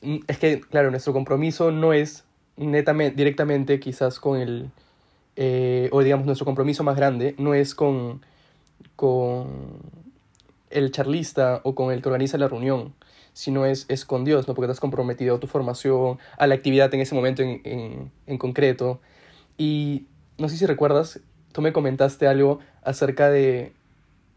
mm, 0.00 0.20
es 0.26 0.38
que, 0.38 0.60
claro, 0.62 0.90
nuestro 0.90 1.12
compromiso 1.12 1.70
no 1.70 1.92
es 1.92 2.24
netamente, 2.58 3.16
directamente 3.16 3.80
quizás 3.80 4.18
con 4.20 4.38
el, 4.38 4.70
eh, 5.36 5.88
o 5.92 6.02
digamos, 6.02 6.26
nuestro 6.26 6.44
compromiso 6.44 6.84
más 6.84 6.96
grande 6.96 7.34
no 7.38 7.54
es 7.54 7.74
con, 7.74 8.20
con 8.96 9.80
el 10.70 10.90
charlista 10.90 11.60
o 11.64 11.74
con 11.74 11.92
el 11.92 12.02
que 12.02 12.08
organiza 12.08 12.36
la 12.38 12.48
reunión, 12.48 12.92
sino 13.32 13.64
es, 13.64 13.86
es 13.88 14.04
con 14.04 14.24
Dios, 14.24 14.48
¿no? 14.48 14.54
Porque 14.54 14.66
estás 14.66 14.80
comprometido 14.80 15.36
a 15.36 15.40
tu 15.40 15.46
formación, 15.46 16.18
a 16.36 16.46
la 16.46 16.54
actividad 16.54 16.92
en 16.92 17.00
ese 17.00 17.14
momento 17.14 17.42
en, 17.42 17.60
en, 17.64 18.10
en 18.26 18.38
concreto. 18.38 19.00
Y 19.56 20.06
no 20.38 20.48
sé 20.48 20.56
si 20.56 20.66
recuerdas, 20.66 21.20
tú 21.52 21.62
me 21.62 21.72
comentaste 21.72 22.26
algo 22.26 22.58
acerca 22.82 23.30
de, 23.30 23.72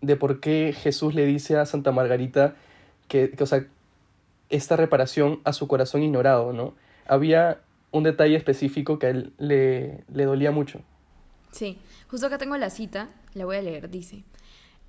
de 0.01 0.15
por 0.15 0.39
qué 0.39 0.73
Jesús 0.77 1.15
le 1.15 1.25
dice 1.25 1.57
a 1.57 1.65
Santa 1.65 1.91
Margarita 1.91 2.55
que, 3.07 3.31
o 3.39 3.45
sea, 3.45 3.65
esta 4.49 4.75
reparación 4.75 5.39
a 5.43 5.53
su 5.53 5.67
corazón 5.67 6.03
ignorado, 6.03 6.53
¿no? 6.53 6.73
Había 7.07 7.59
un 7.91 8.03
detalle 8.03 8.35
específico 8.35 8.99
que 8.99 9.07
a 9.07 9.09
él 9.09 9.33
le, 9.37 10.03
le 10.13 10.25
dolía 10.25 10.51
mucho. 10.51 10.81
Sí, 11.51 11.77
justo 12.09 12.27
acá 12.27 12.37
tengo 12.37 12.57
la 12.57 12.69
cita, 12.69 13.09
la 13.33 13.45
voy 13.45 13.57
a 13.57 13.61
leer, 13.61 13.89
dice, 13.89 14.23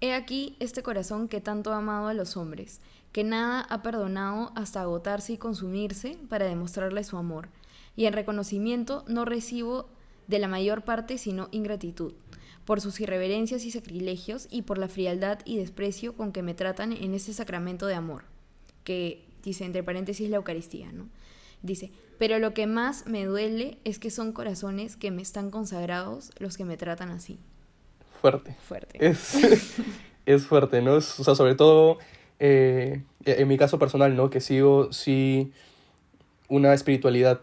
He 0.00 0.14
aquí 0.14 0.56
este 0.58 0.82
corazón 0.82 1.28
que 1.28 1.40
tanto 1.40 1.72
ha 1.72 1.78
amado 1.78 2.08
a 2.08 2.14
los 2.14 2.36
hombres, 2.36 2.80
que 3.12 3.24
nada 3.24 3.60
ha 3.60 3.82
perdonado 3.82 4.52
hasta 4.54 4.80
agotarse 4.80 5.34
y 5.34 5.38
consumirse 5.38 6.18
para 6.28 6.46
demostrarle 6.46 7.04
su 7.04 7.16
amor, 7.16 7.48
y 7.94 8.06
en 8.06 8.12
reconocimiento 8.12 9.04
no 9.06 9.24
recibo 9.24 9.88
de 10.28 10.38
la 10.38 10.48
mayor 10.48 10.82
parte 10.82 11.18
sino 11.18 11.48
ingratitud 11.50 12.14
por 12.64 12.80
sus 12.80 13.00
irreverencias 13.00 13.64
y 13.64 13.70
sacrilegios 13.70 14.46
y 14.50 14.62
por 14.62 14.78
la 14.78 14.88
frialdad 14.88 15.40
y 15.44 15.56
desprecio 15.56 16.14
con 16.16 16.32
que 16.32 16.42
me 16.42 16.54
tratan 16.54 16.92
en 16.92 17.14
este 17.14 17.32
sacramento 17.32 17.86
de 17.86 17.94
amor, 17.94 18.24
que 18.84 19.24
dice 19.42 19.64
entre 19.64 19.82
paréntesis 19.82 20.30
la 20.30 20.36
Eucaristía, 20.36 20.92
¿no? 20.92 21.08
Dice, 21.62 21.90
pero 22.18 22.38
lo 22.38 22.54
que 22.54 22.66
más 22.66 23.06
me 23.06 23.24
duele 23.24 23.78
es 23.84 23.98
que 23.98 24.10
son 24.10 24.32
corazones 24.32 24.96
que 24.96 25.10
me 25.10 25.22
están 25.22 25.50
consagrados 25.50 26.30
los 26.38 26.56
que 26.56 26.64
me 26.64 26.76
tratan 26.76 27.10
así. 27.10 27.38
Fuerte. 28.20 28.56
Fuerte. 28.66 29.04
Es, 29.06 29.36
es 30.26 30.46
fuerte, 30.46 30.82
¿no? 30.82 30.94
o 30.94 31.00
sea, 31.00 31.34
sobre 31.34 31.54
todo 31.54 31.98
eh, 32.38 33.02
en 33.24 33.48
mi 33.48 33.56
caso 33.56 33.78
personal, 33.78 34.16
¿no? 34.16 34.30
Que 34.30 34.40
sigo, 34.40 34.92
sí, 34.92 35.52
una 36.48 36.74
espiritualidad 36.74 37.40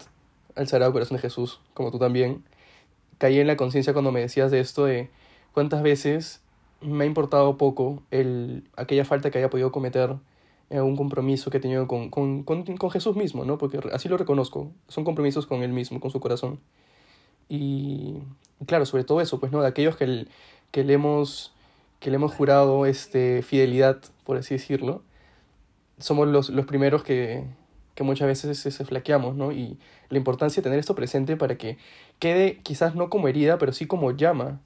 al 0.56 0.68
Sagrado 0.68 0.92
Corazón 0.92 1.16
de 1.16 1.22
Jesús, 1.22 1.60
como 1.74 1.90
tú 1.90 1.98
también 1.98 2.44
caí 3.18 3.38
en 3.38 3.46
la 3.46 3.56
conciencia 3.56 3.92
cuando 3.92 4.12
me 4.12 4.20
decías 4.20 4.50
de 4.50 4.60
esto 4.60 4.84
de 4.84 5.10
cuántas 5.52 5.82
veces 5.82 6.42
me 6.80 7.04
ha 7.04 7.06
importado 7.06 7.56
poco 7.56 8.02
el, 8.10 8.64
aquella 8.76 9.04
falta 9.04 9.30
que 9.30 9.38
haya 9.38 9.50
podido 9.50 9.72
cometer 9.72 10.16
en 10.70 10.82
un 10.82 10.96
compromiso 10.96 11.50
que 11.50 11.58
he 11.58 11.60
tenido 11.60 11.86
con, 11.88 12.10
con, 12.10 12.44
con, 12.44 12.90
Jesús 12.90 13.16
mismo, 13.16 13.44
¿no? 13.44 13.58
Porque 13.58 13.80
así 13.92 14.08
lo 14.08 14.16
reconozco, 14.16 14.70
son 14.88 15.04
compromisos 15.04 15.46
con 15.46 15.62
Él 15.62 15.72
mismo, 15.72 16.00
con 16.00 16.12
su 16.12 16.20
corazón. 16.20 16.60
Y 17.48 18.14
claro, 18.66 18.86
sobre 18.86 19.04
todo 19.04 19.20
eso, 19.20 19.40
pues, 19.40 19.50
¿no? 19.50 19.60
De 19.60 19.68
aquellos 19.68 19.96
que, 19.96 20.28
que, 20.70 20.84
le, 20.84 20.94
hemos, 20.94 21.52
que 21.98 22.10
le 22.10 22.16
hemos 22.16 22.32
jurado 22.32 22.86
este, 22.86 23.42
fidelidad, 23.42 24.00
por 24.24 24.36
así 24.36 24.54
decirlo, 24.54 25.02
somos 25.98 26.28
los, 26.28 26.50
los 26.50 26.66
primeros 26.66 27.02
que, 27.02 27.44
que 27.96 28.04
muchas 28.04 28.28
veces 28.28 28.56
se, 28.58 28.84
flaqueamos, 28.84 29.34
¿no? 29.34 29.50
Y 29.50 29.76
la 30.08 30.18
importancia 30.18 30.60
de 30.60 30.64
tener 30.64 30.78
esto 30.78 30.94
presente 30.94 31.36
para 31.36 31.58
que 31.58 31.78
quede 32.20 32.60
quizás 32.62 32.94
no 32.94 33.10
como 33.10 33.26
herida, 33.26 33.58
pero 33.58 33.72
sí 33.72 33.86
como 33.86 34.12
llama 34.12 34.60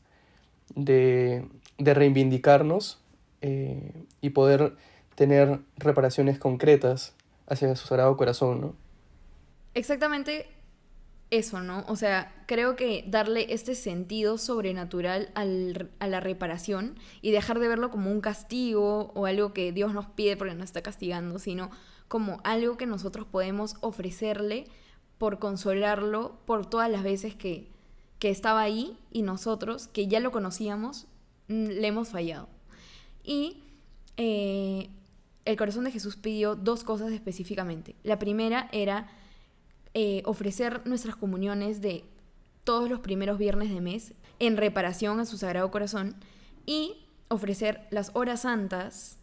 de, 0.74 1.46
de 1.78 1.94
reivindicarnos 1.94 3.00
eh, 3.40 3.92
y 4.20 4.30
poder 4.30 4.76
tener 5.14 5.60
reparaciones 5.76 6.38
concretas 6.38 7.14
hacia 7.46 7.74
su 7.76 7.86
sagrado 7.86 8.16
corazón, 8.16 8.60
¿no? 8.60 8.74
Exactamente 9.74 10.46
eso, 11.30 11.60
¿no? 11.60 11.84
O 11.88 11.96
sea, 11.96 12.32
creo 12.46 12.76
que 12.76 13.04
darle 13.08 13.52
este 13.52 13.74
sentido 13.74 14.38
sobrenatural 14.38 15.30
al, 15.34 15.90
a 15.98 16.06
la 16.06 16.20
reparación 16.20 16.96
y 17.22 17.32
dejar 17.32 17.58
de 17.58 17.68
verlo 17.68 17.90
como 17.90 18.10
un 18.10 18.20
castigo 18.20 19.10
o 19.14 19.26
algo 19.26 19.52
que 19.52 19.72
Dios 19.72 19.92
nos 19.92 20.06
pide 20.06 20.36
porque 20.36 20.54
nos 20.54 20.64
está 20.64 20.82
castigando, 20.82 21.38
sino 21.38 21.70
como 22.08 22.40
algo 22.44 22.76
que 22.76 22.86
nosotros 22.86 23.26
podemos 23.26 23.76
ofrecerle 23.80 24.66
por 25.18 25.38
consolarlo 25.38 26.38
por 26.46 26.66
todas 26.66 26.90
las 26.90 27.02
veces 27.02 27.34
que, 27.34 27.68
que 28.18 28.30
estaba 28.30 28.60
ahí 28.60 28.96
y 29.10 29.22
nosotros, 29.22 29.88
que 29.88 30.06
ya 30.06 30.20
lo 30.20 30.30
conocíamos, 30.30 31.06
mm, 31.48 31.66
le 31.66 31.86
hemos 31.86 32.08
fallado. 32.08 32.48
Y 33.24 33.62
eh, 34.16 34.90
el 35.44 35.56
corazón 35.56 35.84
de 35.84 35.90
Jesús 35.90 36.16
pidió 36.16 36.56
dos 36.56 36.84
cosas 36.84 37.12
específicamente. 37.12 37.96
La 38.02 38.18
primera 38.18 38.68
era 38.72 39.08
eh, 39.92 40.22
ofrecer 40.24 40.86
nuestras 40.86 41.16
comuniones 41.16 41.80
de 41.80 42.04
todos 42.64 42.88
los 42.88 43.00
primeros 43.00 43.38
viernes 43.38 43.70
de 43.70 43.80
mes 43.80 44.14
en 44.38 44.56
reparación 44.56 45.20
a 45.20 45.26
su 45.26 45.36
Sagrado 45.36 45.70
Corazón 45.70 46.16
y 46.66 47.06
ofrecer 47.28 47.86
las 47.90 48.10
horas 48.14 48.42
santas 48.42 49.18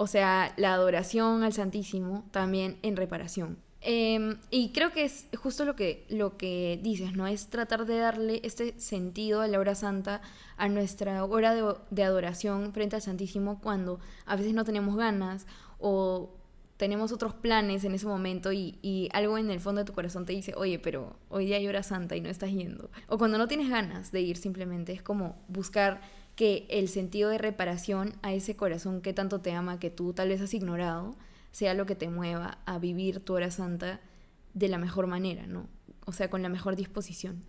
o 0.00 0.06
sea, 0.06 0.54
la 0.56 0.72
adoración 0.72 1.42
al 1.42 1.52
Santísimo 1.52 2.24
también 2.30 2.78
en 2.80 2.96
reparación. 2.96 3.58
Em, 3.82 4.36
y 4.50 4.72
creo 4.72 4.92
que 4.92 5.04
es 5.04 5.26
justo 5.38 5.64
lo 5.64 5.74
que, 5.74 6.04
lo 6.10 6.36
que 6.36 6.78
dices, 6.82 7.14
¿no? 7.14 7.26
Es 7.26 7.48
tratar 7.48 7.86
de 7.86 7.98
darle 7.98 8.40
este 8.44 8.78
sentido 8.78 9.40
a 9.40 9.48
la 9.48 9.58
hora 9.58 9.74
santa, 9.74 10.20
a 10.58 10.68
nuestra 10.68 11.24
hora 11.24 11.54
de, 11.90 12.02
adoración 12.02 12.72
frente 12.74 12.96
al 12.96 13.02
Santísimo 13.02 13.60
cuando 13.62 13.98
a 14.26 14.36
veces 14.36 14.52
no 14.52 14.64
tenemos 14.64 14.96
ganas 14.96 15.46
o 15.78 16.30
tenemos 16.76 17.10
otros 17.12 17.32
planes 17.34 17.84
en 17.84 17.94
ese 17.94 18.06
momento 18.06 18.52
y, 18.52 18.78
y, 18.82 19.08
algo 19.12 19.38
en 19.38 19.50
el 19.50 19.60
fondo 19.60 19.80
de 19.80 19.84
tu 19.86 19.94
corazón 19.94 20.26
te 20.26 20.34
dice, 20.34 20.52
oye, 20.56 20.78
pero 20.78 21.16
hoy 21.30 21.46
día 21.46 21.56
hay 21.56 21.66
hora 21.66 21.82
santa 21.82 22.16
y 22.16 22.20
no 22.20 22.28
estás 22.28 22.50
yendo. 22.50 22.90
O 23.08 23.16
cuando 23.16 23.38
no 23.38 23.48
tienes 23.48 23.70
ganas 23.70 24.12
de 24.12 24.20
ir 24.20 24.36
simplemente, 24.36 24.92
es 24.92 25.02
como 25.02 25.36
buscar 25.48 26.00
que 26.36 26.66
el 26.70 26.88
sentido 26.88 27.30
de 27.30 27.38
reparación 27.38 28.14
a 28.22 28.32
ese 28.32 28.56
corazón 28.56 29.00
que 29.02 29.12
tanto 29.12 29.40
te 29.40 29.52
ama, 29.52 29.78
que 29.78 29.90
tú 29.90 30.12
tal 30.12 30.28
vez 30.28 30.40
has 30.40 30.54
ignorado, 30.54 31.16
sea 31.52 31.74
lo 31.74 31.86
que 31.86 31.94
te 31.94 32.08
mueva 32.08 32.58
a 32.66 32.78
vivir 32.78 33.20
tu 33.20 33.34
hora 33.34 33.50
santa 33.50 34.00
de 34.54 34.68
la 34.68 34.78
mejor 34.78 35.06
manera, 35.06 35.46
¿no? 35.46 35.68
O 36.06 36.12
sea, 36.12 36.30
con 36.30 36.42
la 36.42 36.48
mejor 36.48 36.76
disposición. 36.76 37.42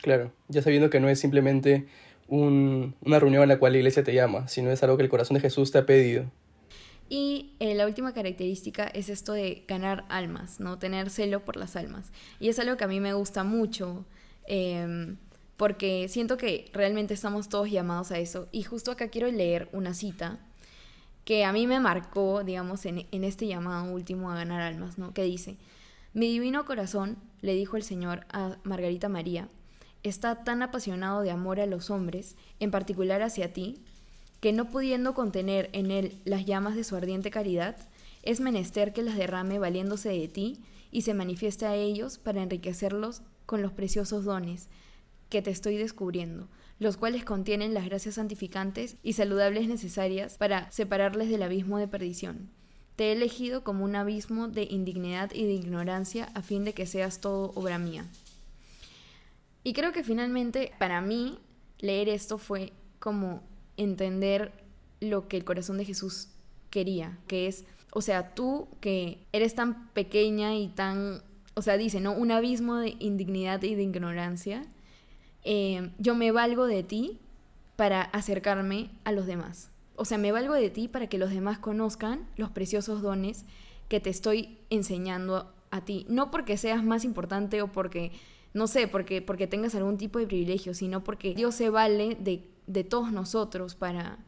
Claro, 0.00 0.32
ya 0.48 0.62
sabiendo 0.62 0.90
que 0.90 1.00
no 1.00 1.08
es 1.08 1.18
simplemente 1.18 1.86
una 2.28 3.18
reunión 3.18 3.42
en 3.42 3.48
la 3.48 3.58
cual 3.58 3.72
la 3.72 3.78
iglesia 3.78 4.04
te 4.04 4.12
llama, 4.12 4.48
sino 4.48 4.70
es 4.70 4.82
algo 4.82 4.96
que 4.96 5.02
el 5.02 5.08
corazón 5.08 5.34
de 5.34 5.40
Jesús 5.40 5.72
te 5.72 5.78
ha 5.78 5.86
pedido. 5.86 6.30
Y 7.08 7.54
eh, 7.58 7.74
la 7.74 7.86
última 7.86 8.12
característica 8.12 8.86
es 8.86 9.08
esto 9.08 9.32
de 9.32 9.64
ganar 9.66 10.04
almas, 10.10 10.60
¿no? 10.60 10.78
Tener 10.78 11.08
celo 11.08 11.44
por 11.44 11.56
las 11.56 11.74
almas. 11.74 12.12
Y 12.38 12.50
es 12.50 12.58
algo 12.58 12.76
que 12.76 12.84
a 12.84 12.88
mí 12.88 13.00
me 13.00 13.14
gusta 13.14 13.44
mucho, 13.44 14.04
em, 14.46 15.16
porque 15.56 16.06
siento 16.08 16.36
que 16.36 16.70
realmente 16.74 17.14
estamos 17.14 17.48
todos 17.48 17.70
llamados 17.70 18.12
a 18.12 18.18
eso. 18.18 18.48
Y 18.52 18.62
justo 18.62 18.90
acá 18.90 19.08
quiero 19.08 19.30
leer 19.30 19.70
una 19.72 19.94
cita 19.94 20.38
que 21.28 21.44
a 21.44 21.52
mí 21.52 21.66
me 21.66 21.78
marcó, 21.78 22.42
digamos, 22.42 22.86
en, 22.86 23.06
este 23.12 23.46
llamado 23.46 23.92
último 23.92 24.30
a 24.30 24.34
ganar 24.34 24.62
almas, 24.62 24.96
¿no? 24.96 25.12
Que 25.12 25.24
dice, 25.24 25.58
mi 26.14 26.32
divino 26.32 26.64
corazón, 26.64 27.18
le 27.42 27.52
dijo 27.52 27.76
el 27.76 27.82
Señor 27.82 28.24
a 28.30 28.56
Margarita 28.62 29.10
María, 29.10 29.46
está 30.02 30.42
tan 30.42 30.62
apasionado 30.62 31.20
de 31.20 31.30
amor 31.30 31.60
a 31.60 31.66
los 31.66 31.90
hombres, 31.90 32.34
en 32.60 32.70
particular 32.70 33.20
hacia 33.20 33.52
ti, 33.52 33.78
que 34.40 34.54
no 34.54 34.70
pudiendo 34.70 35.12
contener 35.12 35.68
en 35.74 35.90
él 35.90 36.18
las 36.24 36.46
llamas 36.46 36.76
de 36.76 36.84
su 36.84 36.96
ardiente 36.96 37.30
caridad, 37.30 37.76
es 38.22 38.40
menester 38.40 38.94
que 38.94 39.02
las 39.02 39.18
derrame 39.18 39.58
valiéndose 39.58 40.08
de 40.08 40.28
ti 40.28 40.62
y 40.90 41.02
se 41.02 41.12
manifieste 41.12 41.66
a 41.66 41.74
ellos 41.74 42.16
para 42.16 42.42
enriquecerlos 42.42 43.20
con 43.44 43.60
los 43.60 43.72
preciosos 43.72 44.24
dones 44.24 44.70
que 45.28 45.42
te 45.42 45.50
estoy 45.50 45.76
descubriendo, 45.76 46.48
los 46.78 46.96
cuales 46.96 47.24
contienen 47.24 47.74
las 47.74 47.84
gracias 47.84 48.16
santificantes 48.16 48.96
y 49.02 49.14
saludables 49.14 49.68
necesarias 49.68 50.36
para 50.36 50.70
separarles 50.70 51.28
del 51.28 51.42
abismo 51.42 51.78
de 51.78 51.88
perdición. 51.88 52.50
Te 52.96 53.08
he 53.08 53.12
elegido 53.12 53.64
como 53.64 53.84
un 53.84 53.96
abismo 53.96 54.48
de 54.48 54.64
indignidad 54.64 55.32
y 55.32 55.44
de 55.44 55.52
ignorancia 55.52 56.30
a 56.34 56.42
fin 56.42 56.64
de 56.64 56.74
que 56.74 56.86
seas 56.86 57.20
todo 57.20 57.52
obra 57.54 57.78
mía. 57.78 58.06
Y 59.64 59.72
creo 59.72 59.92
que 59.92 60.04
finalmente 60.04 60.72
para 60.78 61.00
mí 61.00 61.38
leer 61.78 62.08
esto 62.08 62.38
fue 62.38 62.72
como 62.98 63.42
entender 63.76 64.52
lo 65.00 65.28
que 65.28 65.36
el 65.36 65.44
corazón 65.44 65.78
de 65.78 65.84
Jesús 65.84 66.28
quería, 66.70 67.18
que 67.26 67.46
es, 67.46 67.64
o 67.92 68.00
sea, 68.00 68.34
tú 68.34 68.68
que 68.80 69.26
eres 69.32 69.54
tan 69.54 69.88
pequeña 69.90 70.56
y 70.56 70.68
tan, 70.68 71.22
o 71.54 71.62
sea, 71.62 71.76
dice, 71.76 72.00
¿no? 72.00 72.12
Un 72.12 72.30
abismo 72.30 72.76
de 72.76 72.96
indignidad 72.98 73.62
y 73.62 73.74
de 73.74 73.82
ignorancia, 73.82 74.64
eh, 75.44 75.90
yo 75.98 76.14
me 76.14 76.30
valgo 76.32 76.66
de 76.66 76.82
ti 76.82 77.18
para 77.76 78.02
acercarme 78.02 78.90
a 79.04 79.12
los 79.12 79.26
demás. 79.26 79.70
O 79.96 80.04
sea, 80.04 80.18
me 80.18 80.32
valgo 80.32 80.54
de 80.54 80.70
ti 80.70 80.88
para 80.88 81.08
que 81.08 81.18
los 81.18 81.30
demás 81.30 81.58
conozcan 81.58 82.26
los 82.36 82.50
preciosos 82.50 83.02
dones 83.02 83.44
que 83.88 84.00
te 84.00 84.10
estoy 84.10 84.58
enseñando 84.70 85.52
a 85.70 85.84
ti. 85.84 86.06
No 86.08 86.30
porque 86.30 86.56
seas 86.56 86.84
más 86.84 87.04
importante 87.04 87.62
o 87.62 87.68
porque, 87.68 88.12
no 88.54 88.66
sé, 88.66 88.88
porque, 88.88 89.22
porque 89.22 89.46
tengas 89.46 89.74
algún 89.74 89.96
tipo 89.96 90.18
de 90.18 90.26
privilegio, 90.26 90.74
sino 90.74 91.02
porque 91.02 91.34
Dios 91.34 91.54
se 91.54 91.70
vale 91.70 92.16
de 92.20 92.44
de 92.68 92.84
todos 92.84 93.10
nosotros 93.10 93.74
para, 93.74 94.18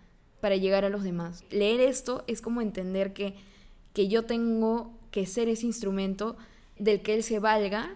para 0.41 0.57
llegar 0.57 0.85
a 0.85 0.89
los 0.89 1.05
demás. 1.05 1.45
Leer 1.51 1.81
esto 1.81 2.25
es 2.27 2.41
como 2.41 2.61
entender 2.61 3.13
que, 3.13 3.37
que 3.93 4.09
yo 4.09 4.25
tengo 4.25 4.99
que 5.13 5.27
ser 5.27 5.49
ese 5.49 5.67
instrumento 5.67 6.37
del 6.79 7.03
que 7.03 7.15
él 7.15 7.23
se 7.23 7.39
valga 7.39 7.95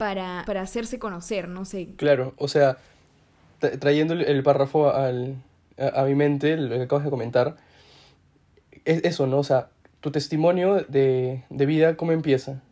para, 0.00 0.44
para 0.46 0.62
hacerse 0.62 0.98
conocer, 0.98 1.46
no 1.46 1.66
sé. 1.66 1.90
Claro, 1.96 2.32
o 2.38 2.48
sea, 2.48 2.78
trayendo 3.78 4.14
el 4.14 4.42
párrafo 4.42 4.90
al, 4.90 5.36
a, 5.76 6.04
mi 6.04 6.14
mente, 6.14 6.56
lo 6.56 6.74
que 6.74 6.82
acabas 6.84 7.04
de 7.04 7.10
comentar, 7.10 7.58
es 8.86 9.04
eso, 9.04 9.26
¿no? 9.26 9.40
O 9.40 9.44
sea, 9.44 9.68
tu 10.00 10.10
testimonio 10.10 10.86
de, 10.88 11.44
de 11.50 11.66
vida, 11.66 11.96
¿cómo 11.96 12.12
empieza? 12.12 12.62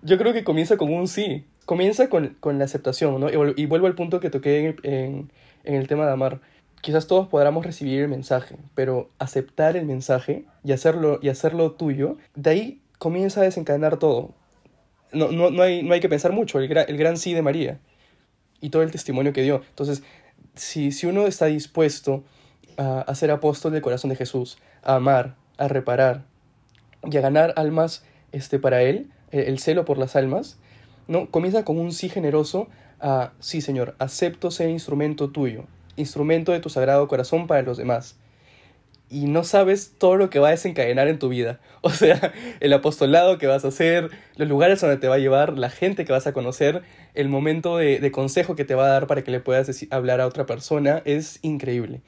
Yo 0.00 0.16
creo 0.16 0.32
que 0.32 0.44
comienza 0.44 0.78
con 0.78 0.90
un 0.90 1.08
sí, 1.08 1.44
comienza 1.66 2.08
con, 2.08 2.36
con 2.40 2.58
la 2.58 2.64
aceptación, 2.64 3.20
¿no? 3.20 3.28
Y, 3.54 3.66
vuelvo 3.66 3.86
al 3.86 3.94
punto 3.94 4.18
que 4.18 4.30
toqué 4.30 4.74
en 4.82 5.28
en 5.64 5.74
el 5.74 5.86
tema 5.86 6.06
de 6.06 6.12
amar. 6.12 6.40
Quizás 6.80 7.06
todos 7.06 7.28
podamos 7.28 7.66
recibir 7.66 8.00
el 8.00 8.08
mensaje, 8.08 8.56
pero 8.74 9.10
aceptar 9.18 9.76
el 9.76 9.84
mensaje 9.84 10.46
y 10.64 10.72
hacerlo, 10.72 11.18
y 11.20 11.28
hacerlo 11.28 11.72
tuyo, 11.72 12.16
de 12.34 12.50
ahí 12.50 12.80
comienza 12.98 13.40
a 13.40 13.44
desencadenar 13.44 13.98
todo. 13.98 14.30
No, 15.12 15.30
no, 15.32 15.50
no, 15.50 15.62
hay, 15.62 15.82
no 15.82 15.94
hay 15.94 16.00
que 16.00 16.08
pensar 16.08 16.32
mucho, 16.32 16.58
el, 16.58 16.70
el 16.76 16.96
gran 16.96 17.16
sí 17.16 17.34
de 17.34 17.42
María 17.42 17.78
y 18.60 18.70
todo 18.70 18.82
el 18.82 18.90
testimonio 18.90 19.32
que 19.32 19.42
dio. 19.42 19.62
Entonces, 19.70 20.02
si, 20.54 20.92
si 20.92 21.06
uno 21.06 21.26
está 21.26 21.46
dispuesto 21.46 22.24
a, 22.76 23.00
a 23.00 23.14
ser 23.14 23.30
apóstol 23.30 23.72
del 23.72 23.82
corazón 23.82 24.10
de 24.10 24.16
Jesús, 24.16 24.58
a 24.82 24.96
amar, 24.96 25.36
a 25.56 25.68
reparar 25.68 26.24
y 27.10 27.16
a 27.16 27.20
ganar 27.20 27.52
almas 27.56 28.04
este, 28.32 28.58
para 28.58 28.82
Él, 28.82 29.10
el, 29.30 29.58
celo 29.58 29.84
por 29.84 29.98
las 29.98 30.16
almas, 30.16 30.58
¿no? 31.06 31.30
comienza 31.30 31.64
con 31.64 31.78
un 31.78 31.92
sí 31.92 32.08
generoso 32.08 32.68
a, 33.00 33.32
sí 33.40 33.60
Señor, 33.60 33.94
acepto 33.98 34.50
ser 34.50 34.70
instrumento 34.70 35.30
tuyo, 35.30 35.64
instrumento 35.96 36.52
de 36.52 36.60
tu 36.60 36.70
sagrado 36.70 37.06
corazón 37.08 37.46
para 37.46 37.62
los 37.62 37.76
demás. 37.76 38.16
Y 39.10 39.26
no 39.26 39.42
sabes 39.44 39.94
todo 39.98 40.16
lo 40.16 40.28
que 40.28 40.38
va 40.38 40.48
a 40.48 40.50
desencadenar 40.50 41.08
en 41.08 41.18
tu 41.18 41.28
vida. 41.28 41.60
O 41.80 41.90
sea, 41.90 42.32
el 42.60 42.72
apostolado 42.72 43.38
que 43.38 43.46
vas 43.46 43.64
a 43.64 43.68
hacer, 43.68 44.10
los 44.36 44.48
lugares 44.48 44.80
donde 44.80 44.96
te 44.96 45.06
va 45.06 45.14
a 45.14 45.18
llevar, 45.18 45.56
la 45.56 45.70
gente 45.70 46.04
que 46.04 46.12
vas 46.12 46.26
a 46.26 46.32
conocer, 46.32 46.82
el 47.14 47.28
momento 47.28 47.76
de, 47.76 48.10
consejo 48.10 48.56
que 48.56 48.64
te 48.64 48.74
va 48.74 48.86
a 48.86 48.88
dar 48.88 49.06
para 49.06 49.22
que 49.22 49.30
le 49.30 49.40
puedas 49.40 49.70
hablar 49.90 50.20
a 50.20 50.26
otra 50.26 50.44
persona, 50.44 51.02
es 51.04 51.38
increíble 51.42 52.02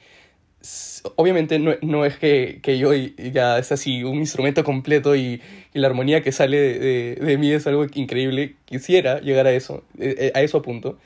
obviamente 1.17 1.59
no, 1.59 2.05
es 2.05 2.19
que, 2.19 2.61
yo 2.79 2.93
ya 2.93 3.59
es 3.59 3.73
así 3.73 4.05
un 4.05 4.17
instrumento 4.17 4.63
completo 4.63 5.17
y, 5.17 5.41
la 5.73 5.87
armonía 5.87 6.23
que 6.23 6.33
sale 6.33 6.79
de, 6.79 7.39
mí 7.39 7.51
es 7.53 7.67
algo 7.67 7.87
increíble. 7.95 8.57
Quisiera 8.67 9.21
llegar 9.21 9.47
a 9.47 9.53
eso, 9.53 9.85
eh, 9.99 10.17
eh, 10.19 10.33
a 10.35 10.43
eso 10.43 10.61
punto. 10.63 10.99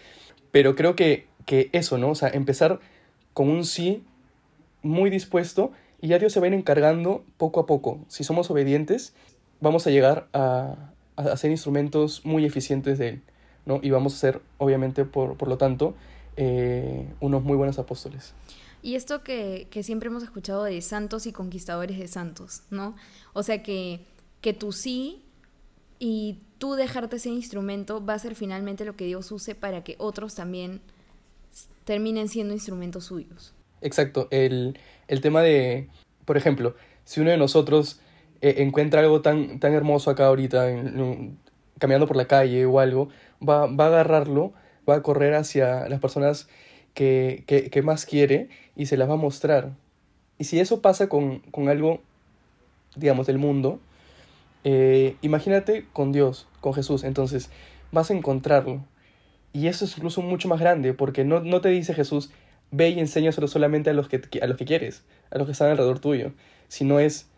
Pero 0.51 0.75
creo 0.75 0.97
que, 0.97 1.27
que 1.47 1.69
eso, 1.73 1.99
¿no? 1.99 2.11
O 2.11 2.15
sea, 2.15 2.31
empezar 2.31 2.81
con 3.35 3.49
un 3.49 3.65
sí 3.65 4.03
muy 4.83 5.11
dispuesto 5.11 5.73
y 6.05 6.09
ya 6.09 6.19
Dios 6.19 6.35
se 6.35 6.41
va 6.41 6.49
encargando 6.49 7.25
poco 7.39 7.61
a 7.61 7.67
poco. 7.67 8.05
Si 8.09 8.25
somos 8.25 8.51
obedientes, 8.51 9.15
vamos 9.63 9.87
a 9.87 9.91
llegar 9.91 10.29
a, 10.35 10.93
a 11.17 11.37
ser 11.39 11.51
instrumentos 11.51 12.27
muy 12.27 12.45
eficientes 12.45 12.99
de 12.99 13.09
Él, 13.09 13.23
¿no? 13.65 13.81
Y 13.83 13.89
vamos 13.89 14.13
a 14.13 14.19
ser, 14.19 14.43
obviamente, 14.59 15.07
por, 15.07 15.39
por 15.39 15.49
lo 15.49 15.57
tanto, 15.57 15.95
eh, 16.37 17.11
unos 17.21 17.43
muy 17.43 17.57
buenos 17.57 17.79
apóstoles. 17.79 18.35
Y 18.83 18.97
esto 18.97 19.23
que, 19.23 19.67
siempre 19.83 20.11
hemos 20.11 20.23
escuchado 20.23 20.65
de 20.65 20.79
santos 20.83 21.25
y 21.25 21.33
conquistadores 21.33 21.99
de 21.99 22.07
santos, 22.07 22.65
¿no? 22.69 22.95
O 23.33 23.43
sea 23.43 23.63
que, 23.63 24.05
que 24.43 24.53
tú 24.53 24.73
sí 24.73 25.25
y 25.99 26.41
tú 26.59 26.75
dejarte 26.75 27.17
ese 27.17 27.31
instrumento 27.31 28.05
va 28.05 28.13
a 28.13 28.19
ser 28.19 28.35
finalmente 28.35 28.85
lo 28.85 28.95
que 28.95 29.07
Dios 29.07 29.33
use 29.33 29.55
para 29.55 29.83
que 29.83 29.95
otros 29.97 30.35
también 30.35 30.83
terminen 31.85 32.29
siendo 32.29 32.53
instrumentos 32.53 33.07
suyos. 33.07 33.55
Exacto. 33.85 34.29
El, 34.31 34.79
tema 35.23 35.43
de, 35.43 35.89
por 36.25 36.37
ejemplo, 36.39 36.75
si 37.05 37.21
uno 37.21 37.31
de 37.31 37.37
nosotros 37.37 38.01
eh, 38.41 38.57
encuentra 38.59 39.01
algo 39.01 39.21
tan, 39.21 39.61
tan 39.61 39.75
hermoso 39.75 40.11
acá 40.11 40.27
ahorita, 40.27 40.67
caminando 41.79 42.07
por 42.07 42.17
la 42.17 42.25
calle 42.25 42.65
o 42.65 42.81
algo, 42.81 43.11
va, 43.47 43.67
va 43.67 43.85
a 43.85 43.89
agarrarlo, 43.89 44.55
va 44.89 44.97
a 44.97 45.03
correr 45.03 45.35
hacia 45.35 45.87
las 45.89 46.01
personas 46.01 46.49
que, 46.95 47.45
que, 47.47 47.83
más 47.83 48.07
quiere 48.07 48.49
y 48.75 48.87
se 48.87 48.97
las 48.97 49.09
va 49.09 49.15
a 49.15 49.17
mostrar. 49.19 49.73
Y 50.39 50.45
si 50.45 50.59
eso 50.59 50.81
pasa 50.81 51.11
con, 51.11 51.41
con 51.51 51.69
algo, 51.69 52.01
digamos, 52.97 53.27
del 53.27 53.37
mundo, 53.37 53.81
eh, 54.65 55.17
imagínate 55.21 55.87
con 55.93 56.11
Dios, 56.11 56.49
con 56.63 56.73
Jesús, 56.73 57.05
entonces 57.05 57.51
vas 57.93 58.11
a 58.11 58.15
encontrarlo. 58.15 58.83
Y 59.53 59.69
eso 59.69 59.85
es 59.85 59.97
incluso 59.99 60.23
mucho 60.23 60.49
más 60.49 60.59
grande, 60.59 60.95
porque 60.95 61.25
no, 61.25 61.41
no 61.41 61.61
te 61.61 61.69
dice 61.69 61.93
Jesús, 61.93 62.31
ve 62.77 62.91
y 62.91 62.99
enséñaselo 62.99 63.49
solamente 63.49 63.91
a 63.91 63.93
los, 63.93 64.09
que, 64.09 64.21
a 64.41 64.47
los 64.47 64.57
que 64.57 64.65
quieres, 64.65 65.05
a 65.31 65.39
los 65.39 65.47
que 65.47 65.53
están 65.53 65.71
alrededor 65.71 66.01
tuyo, 66.01 66.33
sino 66.69 67.01
es... 67.01 67.29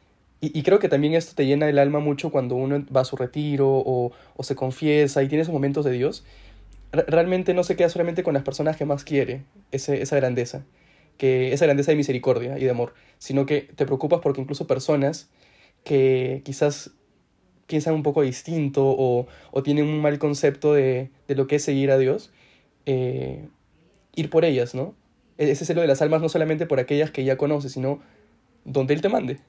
Y, 0.40 0.56
y, 0.58 0.62
creo 0.64 0.78
que 0.78 0.90
también 0.90 1.14
esto 1.14 1.34
te 1.34 1.46
llena 1.46 1.66
el 1.66 1.78
alma 1.78 1.98
mucho 1.98 2.30
cuando 2.30 2.56
uno 2.56 2.84
va 2.94 3.00
a 3.00 3.04
su 3.06 3.16
retiro 3.16 3.68
o, 3.68 4.12
o 4.36 4.42
se 4.42 4.54
confiesa 4.54 5.22
y 5.22 5.28
tiene 5.28 5.42
esos 5.42 5.54
momentos 5.54 5.82
de 5.84 5.92
Dios, 5.92 6.24
realmente 6.92 7.54
no 7.54 7.64
se 7.64 7.74
queda 7.74 7.88
solamente 7.88 8.22
con 8.22 8.34
las 8.34 8.42
personas 8.42 8.76
que 8.76 8.84
más 8.84 9.02
quiere, 9.02 9.44
ese, 9.72 10.02
esa 10.02 10.16
grandeza, 10.16 10.64
que 11.16 11.52
esa 11.54 11.64
grandeza 11.64 11.92
de 11.92 11.96
misericordia 11.96 12.58
y 12.58 12.64
de 12.64 12.70
amor, 12.70 12.92
sino 13.18 13.46
que 13.46 13.62
te 13.62 13.86
preocupas 13.86 14.20
porque 14.20 14.42
incluso 14.42 14.66
personas 14.66 15.30
que 15.84 16.42
quizás 16.44 16.90
piensan 17.66 17.94
un 17.94 18.02
poco 18.02 18.22
distinto 18.22 18.84
o, 18.86 19.26
o 19.50 19.62
tienen 19.62 19.86
un 19.86 20.00
mal 20.00 20.18
concepto 20.18 20.74
de, 20.74 21.10
de, 21.28 21.34
lo 21.34 21.46
que 21.46 21.56
es 21.56 21.64
seguir 21.64 21.90
a 21.90 21.98
Dios, 21.98 22.30
eh, 22.84 23.48
ir 24.14 24.30
por 24.30 24.44
ellas, 24.44 24.74
¿no? 24.74 24.94
E-, 25.38 25.50
ese 25.50 25.64
celo 25.64 25.80
de 25.80 25.86
las 25.86 26.02
almas 26.02 26.20
no 26.20 26.28
solamente 26.28 26.66
por 26.66 26.80
aquellas 26.80 27.10
que 27.10 27.24
ya 27.24 27.36
conoces, 27.36 27.72
sino 27.72 28.00
donde 28.64 28.94
Él 28.94 29.00
te 29.00 29.08
mande. 29.08 29.40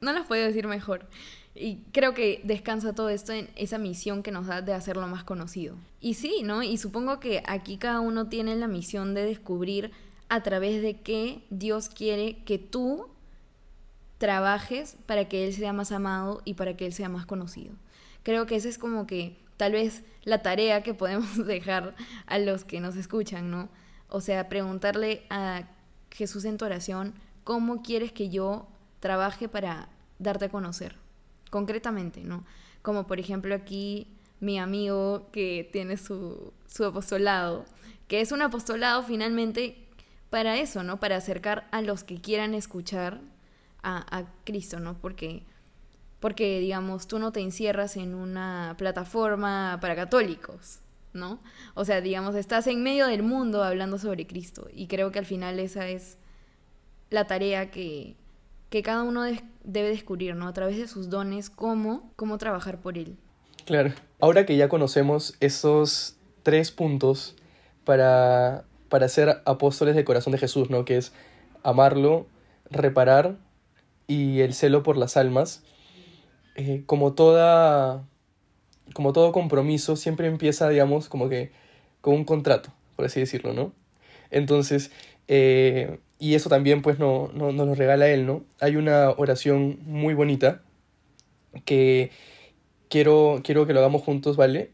no 0.00 0.12
las 0.12 0.26
puedo 0.26 0.44
decir 0.44 0.66
mejor. 0.66 1.06
Y 1.54 1.78
creo 1.92 2.12
que 2.12 2.42
descansa 2.44 2.94
todo 2.94 3.08
esto 3.08 3.32
en 3.32 3.48
esa 3.56 3.78
misión 3.78 4.22
que 4.22 4.30
nos 4.30 4.46
da 4.46 4.60
de 4.60 4.74
hacerlo 4.74 5.06
más 5.08 5.24
conocido. 5.24 5.76
Y 6.00 6.14
sí, 6.14 6.42
¿no? 6.44 6.62
Y 6.62 6.76
supongo 6.76 7.18
que 7.18 7.42
aquí 7.46 7.78
cada 7.78 8.00
uno 8.00 8.28
tiene 8.28 8.56
la 8.56 8.68
misión 8.68 9.14
de 9.14 9.24
descubrir 9.24 9.90
a 10.28 10.42
través 10.42 10.82
de 10.82 11.00
qué 11.00 11.44
Dios 11.48 11.88
quiere 11.88 12.42
que 12.44 12.58
tú 12.58 13.08
trabajes 14.18 14.96
para 15.06 15.28
que 15.28 15.46
Él 15.46 15.54
sea 15.54 15.72
más 15.72 15.92
amado 15.92 16.42
y 16.44 16.54
para 16.54 16.76
que 16.76 16.86
Él 16.86 16.92
sea 16.92 17.08
más 17.08 17.24
conocido. 17.24 17.74
Creo 18.22 18.44
que 18.46 18.56
esa 18.56 18.68
es 18.68 18.76
como 18.76 19.06
que 19.06 19.38
tal 19.56 19.72
vez 19.72 20.02
la 20.24 20.42
tarea 20.42 20.82
que 20.82 20.94
podemos 20.94 21.46
dejar 21.46 21.94
a 22.26 22.38
los 22.38 22.64
que 22.64 22.80
nos 22.80 22.96
escuchan, 22.96 23.50
¿no? 23.50 23.68
O 24.08 24.20
sea, 24.20 24.48
preguntarle 24.48 25.24
a 25.30 25.68
Jesús 26.10 26.44
en 26.44 26.58
tu 26.58 26.64
oración, 26.64 27.14
¿cómo 27.44 27.82
quieres 27.82 28.12
que 28.12 28.28
yo 28.28 28.68
trabaje 29.00 29.48
para 29.48 29.88
darte 30.18 30.46
a 30.46 30.48
conocer? 30.48 30.96
Concretamente, 31.50 32.22
¿no? 32.22 32.44
Como 32.82 33.06
por 33.06 33.18
ejemplo 33.18 33.54
aquí 33.54 34.08
mi 34.40 34.58
amigo 34.58 35.28
que 35.32 35.68
tiene 35.72 35.96
su, 35.96 36.52
su 36.66 36.84
apostolado, 36.84 37.64
que 38.08 38.20
es 38.20 38.32
un 38.32 38.42
apostolado 38.42 39.02
finalmente 39.02 39.86
para 40.30 40.56
eso, 40.58 40.82
¿no? 40.82 40.98
Para 41.00 41.16
acercar 41.16 41.66
a 41.70 41.82
los 41.82 42.04
que 42.04 42.20
quieran 42.20 42.54
escuchar 42.54 43.20
a, 43.82 44.24
Cristo, 44.44 44.80
¿no? 44.80 44.98
Porque, 44.98 45.44
porque, 46.18 46.58
digamos, 46.58 47.06
tú 47.06 47.20
no 47.20 47.30
te 47.30 47.40
encierras 47.40 47.96
en 47.96 48.14
una 48.14 48.74
plataforma 48.78 49.78
para 49.80 49.94
católicos, 49.94 50.80
¿no? 51.16 51.40
O 51.74 51.84
sea, 51.84 52.00
digamos, 52.00 52.34
estás 52.34 52.66
en 52.66 52.82
medio 52.82 53.06
del 53.06 53.22
mundo 53.22 53.64
hablando 53.64 53.98
sobre 53.98 54.26
Cristo 54.26 54.68
y 54.72 54.86
creo 54.86 55.10
que 55.10 55.18
al 55.18 55.26
final 55.26 55.58
esa 55.58 55.88
es 55.88 56.18
la 57.10 57.26
tarea 57.26 57.70
que, 57.70 58.16
que 58.70 58.82
cada 58.82 59.02
uno 59.02 59.24
debe 59.64 59.88
descubrir, 59.88 60.34
¿no? 60.36 60.48
A 60.48 60.52
través 60.52 60.76
de 60.76 60.88
sus 60.88 61.10
dones, 61.10 61.50
cómo, 61.50 62.12
cómo 62.16 62.38
trabajar 62.38 62.80
por 62.80 62.98
él. 62.98 63.16
Claro. 63.64 63.92
Ahora 64.20 64.46
que 64.46 64.56
ya 64.56 64.68
conocemos 64.68 65.34
esos 65.40 66.16
tres 66.42 66.70
puntos 66.70 67.34
para, 67.84 68.64
para 68.88 69.08
ser 69.08 69.42
apóstoles 69.44 69.94
del 69.94 70.04
corazón 70.04 70.32
de 70.32 70.38
Jesús, 70.38 70.70
¿no? 70.70 70.84
Que 70.84 70.96
es 70.96 71.12
amarlo, 71.62 72.26
reparar 72.70 73.36
y 74.06 74.40
el 74.40 74.54
celo 74.54 74.82
por 74.82 74.96
las 74.96 75.16
almas, 75.16 75.62
eh, 76.54 76.84
como 76.86 77.12
toda 77.14 78.04
como 78.94 79.12
todo 79.12 79.32
compromiso 79.32 79.96
siempre 79.96 80.26
empieza, 80.26 80.68
digamos, 80.68 81.08
como 81.08 81.28
que 81.28 81.50
con 82.00 82.14
un 82.14 82.24
contrato, 82.24 82.70
por 82.96 83.06
así 83.06 83.20
decirlo, 83.20 83.52
¿no? 83.52 83.72
Entonces, 84.30 84.90
eh, 85.28 85.98
y 86.18 86.34
eso 86.34 86.48
también 86.48 86.82
pues 86.82 86.98
no, 86.98 87.30
no, 87.34 87.52
nos 87.52 87.66
lo 87.66 87.74
regala 87.74 88.08
él, 88.08 88.26
¿no? 88.26 88.44
Hay 88.60 88.76
una 88.76 89.10
oración 89.10 89.78
muy 89.84 90.14
bonita 90.14 90.62
que 91.64 92.10
quiero, 92.88 93.40
quiero 93.44 93.66
que 93.66 93.72
lo 93.72 93.80
hagamos 93.80 94.02
juntos, 94.02 94.36
¿vale? 94.36 94.72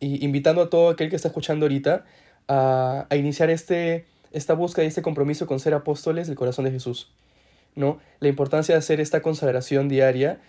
Y 0.00 0.24
invitando 0.24 0.62
a 0.62 0.70
todo 0.70 0.90
aquel 0.90 1.10
que 1.10 1.16
está 1.16 1.28
escuchando 1.28 1.66
ahorita 1.66 2.04
a, 2.48 3.06
a 3.10 3.16
iniciar 3.16 3.50
este, 3.50 4.06
esta 4.32 4.54
búsqueda 4.54 4.84
y 4.84 4.88
este 4.88 5.02
compromiso 5.02 5.46
con 5.46 5.60
ser 5.60 5.74
apóstoles 5.74 6.26
del 6.26 6.36
corazón 6.36 6.64
de 6.64 6.72
Jesús. 6.72 7.12
¿no? 7.74 7.98
La 8.20 8.28
importancia 8.28 8.74
de 8.74 8.78
hacer 8.78 9.00
esta 9.00 9.22
consagración 9.22 9.88
diaria 9.88 10.40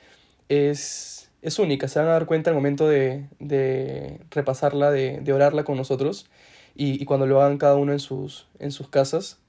es, 0.50 1.21
es 1.42 1.60
única, 1.60 1.88
se 1.88 2.00
van 2.00 2.08
a 2.08 2.12
dar 2.12 2.26
cuenta 2.26 2.52
al 2.52 2.56
momento 2.56 2.88
de, 2.88 3.28
de 3.40 4.22
repasarla, 4.30 4.92
de, 4.92 5.20
de, 5.22 5.34
orarla 5.34 5.64
con 5.64 5.78
nosotros 5.78 6.30
y, 6.76 7.02
y, 7.02 7.06
cuando 7.06 7.26
lo 7.26 7.42
hagan 7.42 7.58
cada 7.58 7.76
uno 7.76 7.92
en 7.92 8.00
sus, 8.00 8.48
en 8.60 8.72
sus 8.72 8.88
casas, 8.90 9.40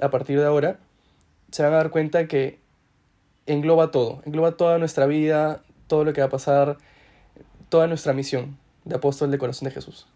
a 0.00 0.10
partir 0.10 0.38
de 0.38 0.46
ahora, 0.46 0.78
se 1.50 1.62
van 1.62 1.72
a 1.72 1.76
dar 1.76 1.90
cuenta 1.90 2.28
que 2.28 2.60
engloba 3.46 3.90
todo, 3.90 4.22
engloba 4.24 4.56
toda 4.56 4.78
nuestra 4.78 5.06
vida, 5.06 5.62
todo 5.86 6.04
lo 6.04 6.12
que 6.12 6.20
va 6.20 6.28
a 6.28 6.30
pasar, 6.30 6.78
toda 7.68 7.86
nuestra 7.86 8.12
misión 8.12 8.56
de 8.84 8.96
apóstol 8.96 9.30
de 9.30 9.38
corazón 9.38 9.68
de 9.68 9.74
Jesús. 9.74 10.06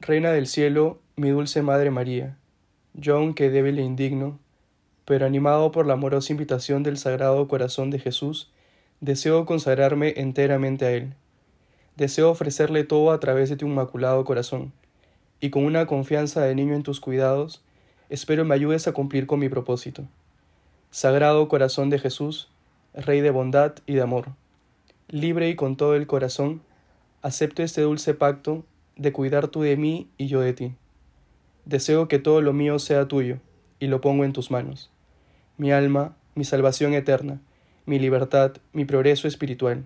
Reina 0.00 0.32
del 0.32 0.46
cielo, 0.46 1.00
mi 1.16 1.30
dulce 1.30 1.62
Madre 1.62 1.90
María, 1.90 2.36
yo 2.94 3.16
aunque 3.16 3.50
débil 3.50 3.78
e 3.78 3.82
indigno, 3.82 4.38
pero 5.04 5.26
animado 5.26 5.72
por 5.72 5.86
la 5.86 5.94
amorosa 5.94 6.32
invitación 6.32 6.82
del 6.82 6.98
Sagrado 6.98 7.48
Corazón 7.48 7.90
de 7.90 7.98
Jesús, 7.98 8.50
deseo 9.00 9.46
consagrarme 9.46 10.14
enteramente 10.16 10.86
a 10.86 10.92
Él. 10.92 11.14
Deseo 11.96 12.30
ofrecerle 12.30 12.84
todo 12.84 13.10
a 13.10 13.20
través 13.20 13.48
de 13.48 13.56
tu 13.56 13.66
inmaculado 13.66 14.24
corazón, 14.24 14.72
y 15.40 15.50
con 15.50 15.64
una 15.64 15.86
confianza 15.86 16.42
de 16.42 16.54
niño 16.54 16.74
en 16.74 16.82
tus 16.82 17.00
cuidados, 17.00 17.62
espero 18.08 18.44
me 18.44 18.54
ayudes 18.54 18.88
a 18.88 18.92
cumplir 18.92 19.26
con 19.26 19.40
mi 19.40 19.48
propósito. 19.48 20.04
Sagrado 20.90 21.48
Corazón 21.48 21.90
de 21.90 21.98
Jesús, 21.98 22.48
Rey 22.94 23.20
de 23.20 23.30
bondad 23.30 23.74
y 23.86 23.94
de 23.94 24.02
amor, 24.02 24.28
libre 25.08 25.48
y 25.48 25.54
con 25.54 25.76
todo 25.76 25.94
el 25.94 26.06
corazón, 26.06 26.62
acepto 27.22 27.62
este 27.62 27.82
dulce 27.82 28.14
pacto 28.14 28.64
de 28.96 29.12
cuidar 29.12 29.48
tú 29.48 29.62
de 29.62 29.76
mí 29.76 30.08
y 30.16 30.26
yo 30.26 30.40
de 30.40 30.52
ti. 30.52 30.74
Deseo 31.64 32.08
que 32.08 32.18
todo 32.18 32.40
lo 32.40 32.52
mío 32.52 32.78
sea 32.78 33.06
tuyo, 33.08 33.38
y 33.80 33.86
lo 33.86 34.00
pongo 34.00 34.24
en 34.24 34.32
tus 34.32 34.50
manos 34.50 34.90
mi 35.58 35.72
alma, 35.72 36.16
mi 36.36 36.44
salvación 36.44 36.94
eterna, 36.94 37.40
mi 37.88 37.98
libertad, 37.98 38.52
mi 38.74 38.84
progreso 38.84 39.26
espiritual, 39.26 39.82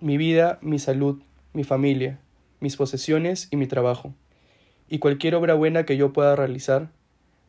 mi 0.00 0.16
vida, 0.16 0.58
mi 0.60 0.80
salud, 0.80 1.22
mi 1.52 1.62
familia, 1.62 2.18
mis 2.58 2.76
posesiones 2.76 3.46
y 3.52 3.56
mi 3.56 3.68
trabajo, 3.68 4.12
y 4.88 4.98
cualquier 4.98 5.36
obra 5.36 5.54
buena 5.54 5.86
que 5.86 5.96
yo 5.96 6.12
pueda 6.12 6.34
realizar, 6.34 6.88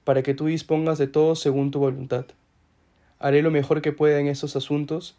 para 0.04 0.22
que 0.22 0.36
tú 0.36 0.46
dispongas 0.46 1.00
de 1.00 1.08
todo 1.08 1.34
según 1.34 1.72
tu 1.72 1.80
voluntad. 1.80 2.28
Haré 3.18 3.42
lo 3.42 3.50
mejor 3.50 3.82
que 3.82 3.92
pueda 3.92 4.20
en 4.20 4.28
esos 4.28 4.56
asuntos, 4.56 5.16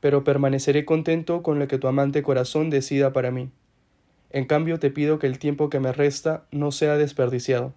pero 0.00 0.24
permaneceré 0.24 0.86
contento 0.86 1.42
con 1.42 1.58
lo 1.58 1.68
que 1.68 1.76
tu 1.76 1.86
amante 1.86 2.22
corazón 2.22 2.70
decida 2.70 3.12
para 3.12 3.30
mí. 3.30 3.50
En 4.30 4.46
cambio 4.46 4.78
te 4.78 4.88
pido 4.88 5.18
que 5.18 5.26
el 5.26 5.38
tiempo 5.38 5.68
que 5.68 5.80
me 5.80 5.92
resta 5.92 6.44
no 6.50 6.72
sea 6.72 6.96
desperdiciado. 6.96 7.74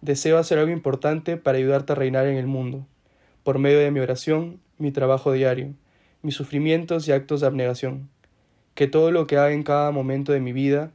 Deseo 0.00 0.38
hacer 0.38 0.58
algo 0.58 0.72
importante 0.72 1.36
para 1.36 1.58
ayudarte 1.58 1.92
a 1.92 1.96
reinar 1.96 2.26
en 2.26 2.38
el 2.38 2.46
mundo 2.46 2.86
por 3.42 3.58
medio 3.58 3.78
de 3.78 3.90
mi 3.90 4.00
oración, 4.00 4.60
mi 4.78 4.92
trabajo 4.92 5.32
diario, 5.32 5.74
mis 6.22 6.34
sufrimientos 6.34 7.06
y 7.06 7.12
actos 7.12 7.40
de 7.40 7.46
abnegación, 7.46 8.08
que 8.74 8.86
todo 8.86 9.10
lo 9.10 9.26
que 9.26 9.36
haga 9.36 9.52
en 9.52 9.62
cada 9.62 9.90
momento 9.90 10.32
de 10.32 10.40
mi 10.40 10.52
vida 10.52 10.92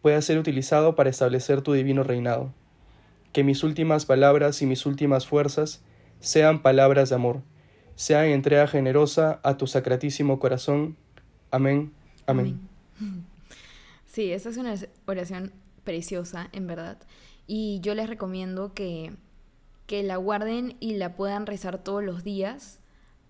pueda 0.00 0.20
ser 0.22 0.38
utilizado 0.38 0.94
para 0.94 1.10
establecer 1.10 1.62
tu 1.62 1.72
divino 1.72 2.02
reinado, 2.02 2.52
que 3.32 3.44
mis 3.44 3.62
últimas 3.62 4.06
palabras 4.06 4.60
y 4.62 4.66
mis 4.66 4.86
últimas 4.86 5.26
fuerzas 5.26 5.82
sean 6.20 6.62
palabras 6.62 7.08
de 7.08 7.14
amor, 7.14 7.42
sean 7.94 8.26
entrega 8.26 8.66
generosa 8.66 9.40
a 9.42 9.56
tu 9.56 9.66
sacratísimo 9.66 10.38
corazón. 10.38 10.96
Amén. 11.50 11.92
Amén. 12.26 12.60
Sí, 14.04 14.30
esta 14.30 14.50
es 14.50 14.58
una 14.58 14.74
oración 15.06 15.52
preciosa, 15.84 16.50
en 16.52 16.66
verdad. 16.66 16.98
Y 17.46 17.80
yo 17.80 17.94
les 17.94 18.10
recomiendo 18.10 18.74
que 18.74 19.14
que 19.92 20.02
la 20.02 20.16
guarden 20.16 20.76
y 20.80 20.94
la 20.94 21.16
puedan 21.16 21.46
rezar 21.46 21.76
todos 21.76 22.02
los 22.02 22.24
días, 22.24 22.78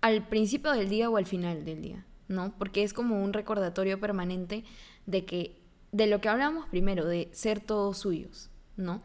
al 0.03 0.27
principio 0.27 0.73
del 0.73 0.89
día 0.89 1.09
o 1.09 1.15
al 1.15 1.25
final 1.25 1.63
del 1.63 1.81
día, 1.81 2.05
¿no? 2.27 2.53
Porque 2.57 2.83
es 2.83 2.91
como 2.91 3.23
un 3.23 3.31
recordatorio 3.31 4.01
permanente 4.01 4.65
de 5.05 5.23
que, 5.23 5.55
de 5.93 6.07
lo 6.07 6.19
que 6.19 6.27
hablamos 6.27 6.67
primero, 6.67 7.05
de 7.05 7.29
ser 7.31 7.61
todos 7.61 7.99
suyos, 7.99 8.49
¿no? 8.75 9.01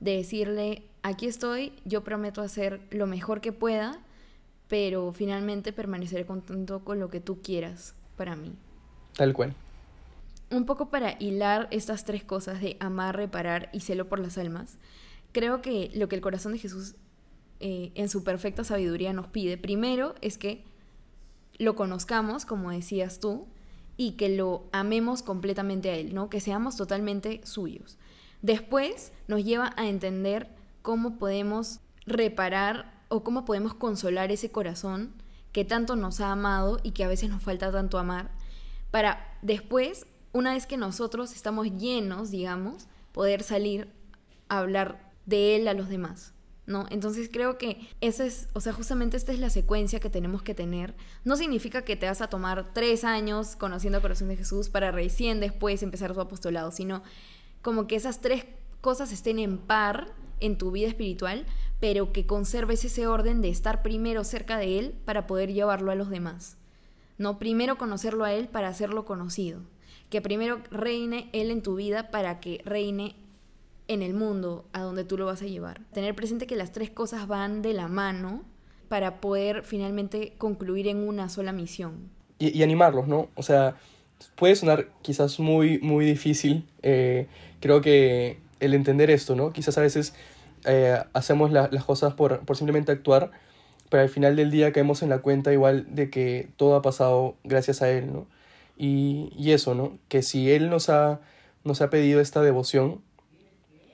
De 0.00 0.16
decirle, 0.16 0.84
aquí 1.02 1.26
estoy, 1.26 1.74
yo 1.84 2.02
prometo 2.04 2.40
hacer 2.40 2.80
lo 2.90 3.06
mejor 3.06 3.42
que 3.42 3.52
pueda, 3.52 4.00
pero 4.66 5.12
finalmente 5.12 5.74
permaneceré 5.74 6.24
contento 6.24 6.84
con 6.84 6.98
lo 7.00 7.10
que 7.10 7.20
tú 7.20 7.42
quieras 7.42 7.94
para 8.16 8.34
mí. 8.34 8.54
Tal 9.14 9.34
cual. 9.34 9.54
Un 10.50 10.64
poco 10.64 10.88
para 10.88 11.16
hilar 11.20 11.68
estas 11.70 12.06
tres 12.06 12.24
cosas 12.24 12.62
de 12.62 12.78
amar, 12.80 13.14
reparar 13.14 13.68
y 13.74 13.80
celo 13.80 14.08
por 14.08 14.20
las 14.20 14.38
almas 14.38 14.78
creo 15.32 15.62
que 15.62 15.90
lo 15.94 16.08
que 16.08 16.16
el 16.16 16.22
corazón 16.22 16.52
de 16.52 16.58
Jesús 16.58 16.94
eh, 17.60 17.92
en 17.94 18.08
su 18.08 18.24
perfecta 18.24 18.64
sabiduría 18.64 19.12
nos 19.12 19.28
pide, 19.28 19.58
primero 19.58 20.14
es 20.20 20.38
que 20.38 20.64
lo 21.58 21.76
conozcamos, 21.76 22.46
como 22.46 22.70
decías 22.70 23.20
tú, 23.20 23.46
y 23.96 24.12
que 24.12 24.30
lo 24.30 24.64
amemos 24.72 25.22
completamente 25.22 25.90
a 25.90 25.94
Él, 25.94 26.14
¿no? 26.14 26.30
Que 26.30 26.40
seamos 26.40 26.76
totalmente 26.76 27.42
suyos. 27.44 27.98
Después 28.40 29.12
nos 29.28 29.44
lleva 29.44 29.74
a 29.76 29.86
entender 29.86 30.48
cómo 30.80 31.18
podemos 31.18 31.80
reparar 32.06 32.98
o 33.08 33.22
cómo 33.22 33.44
podemos 33.44 33.74
consolar 33.74 34.32
ese 34.32 34.50
corazón 34.50 35.12
que 35.52 35.66
tanto 35.66 35.96
nos 35.96 36.20
ha 36.20 36.32
amado 36.32 36.78
y 36.82 36.92
que 36.92 37.04
a 37.04 37.08
veces 37.08 37.28
nos 37.28 37.42
falta 37.42 37.70
tanto 37.70 37.98
amar, 37.98 38.30
para 38.90 39.38
después, 39.42 40.06
una 40.32 40.54
vez 40.54 40.66
que 40.66 40.76
nosotros 40.76 41.34
estamos 41.34 41.76
llenos, 41.76 42.30
digamos, 42.30 42.88
poder 43.12 43.42
salir 43.42 43.92
a 44.48 44.58
hablar 44.58 45.12
de 45.26 45.56
él 45.56 45.68
a 45.68 45.74
los 45.74 45.88
demás. 45.88 46.32
¿No? 46.70 46.86
Entonces 46.90 47.28
creo 47.32 47.58
que 47.58 47.88
esa 48.00 48.24
es, 48.24 48.48
o 48.52 48.60
sea, 48.60 48.72
justamente 48.72 49.16
esta 49.16 49.32
es 49.32 49.40
la 49.40 49.50
secuencia 49.50 49.98
que 49.98 50.08
tenemos 50.08 50.44
que 50.44 50.54
tener. 50.54 50.94
No 51.24 51.34
significa 51.34 51.82
que 51.82 51.96
te 51.96 52.06
vas 52.06 52.22
a 52.22 52.28
tomar 52.28 52.72
tres 52.72 53.02
años 53.02 53.56
conociendo 53.56 53.98
el 53.98 54.02
corazón 54.02 54.28
de 54.28 54.36
Jesús 54.36 54.68
para 54.68 54.92
recién 54.92 55.40
después 55.40 55.82
empezar 55.82 56.14
su 56.14 56.20
apostolado, 56.20 56.70
sino 56.70 57.02
como 57.60 57.88
que 57.88 57.96
esas 57.96 58.20
tres 58.20 58.44
cosas 58.80 59.10
estén 59.10 59.40
en 59.40 59.58
par 59.58 60.14
en 60.38 60.58
tu 60.58 60.70
vida 60.70 60.86
espiritual, 60.86 61.44
pero 61.80 62.12
que 62.12 62.26
conserves 62.26 62.84
ese 62.84 63.08
orden 63.08 63.42
de 63.42 63.48
estar 63.48 63.82
primero 63.82 64.22
cerca 64.22 64.56
de 64.56 64.78
Él 64.78 64.94
para 65.04 65.26
poder 65.26 65.52
llevarlo 65.52 65.90
a 65.90 65.96
los 65.96 66.08
demás. 66.08 66.56
No 67.18 67.40
primero 67.40 67.78
conocerlo 67.78 68.24
a 68.24 68.32
Él 68.32 68.46
para 68.46 68.68
hacerlo 68.68 69.04
conocido. 69.04 69.60
Que 70.08 70.20
primero 70.20 70.60
reine 70.70 71.30
Él 71.32 71.50
en 71.50 71.62
tu 71.62 71.74
vida 71.74 72.12
para 72.12 72.38
que 72.38 72.62
reine 72.64 73.16
en 73.90 74.02
el 74.02 74.14
mundo 74.14 74.64
a 74.72 74.82
donde 74.82 75.02
tú 75.02 75.18
lo 75.18 75.26
vas 75.26 75.42
a 75.42 75.46
llevar. 75.46 75.80
Tener 75.92 76.14
presente 76.14 76.46
que 76.46 76.54
las 76.54 76.70
tres 76.70 76.90
cosas 76.90 77.26
van 77.26 77.60
de 77.60 77.72
la 77.72 77.88
mano 77.88 78.44
para 78.88 79.20
poder 79.20 79.64
finalmente 79.64 80.34
concluir 80.38 80.86
en 80.86 80.98
una 80.98 81.28
sola 81.28 81.52
misión. 81.52 82.08
Y, 82.38 82.62
animarlos, 82.62 83.08
¿no? 83.08 83.28
O 83.34 83.42
sea, 83.42 83.74
puede 84.36 84.54
sonar 84.54 84.88
quizás 85.02 85.40
muy, 85.40 85.80
muy 85.80 86.06
difícil. 86.06 86.68
Eh, 86.82 87.26
creo 87.58 87.80
que 87.80 88.38
el 88.60 88.74
entender 88.74 89.10
esto, 89.10 89.34
¿no? 89.34 89.52
Quizás 89.52 89.76
a 89.76 89.80
veces 89.80 90.14
eh, 90.66 90.96
hacemos 91.12 91.50
las 91.50 91.84
cosas 91.84 92.14
por, 92.14 92.38
por 92.46 92.56
simplemente 92.56 92.92
actuar, 92.92 93.32
pero 93.88 94.04
al 94.04 94.08
final 94.08 94.36
del 94.36 94.52
día 94.52 94.72
caemos 94.72 95.02
en 95.02 95.08
la 95.08 95.18
cuenta 95.18 95.52
igual 95.52 95.92
de 95.92 96.10
que 96.10 96.48
todo 96.56 96.76
ha 96.76 96.82
pasado 96.82 97.34
gracias 97.42 97.82
a 97.82 97.90
Él, 97.90 98.12
¿no? 98.12 98.28
Y, 98.76 99.32
y 99.36 99.50
eso, 99.50 99.74
¿no? 99.74 99.98
Que 100.08 100.22
si 100.22 100.48
Él 100.52 100.70
nos 100.70 100.88
ha, 100.88 101.20
nos 101.64 101.82
ha 101.82 101.90
pedido 101.90 102.20
esta 102.20 102.40
devoción, 102.40 103.02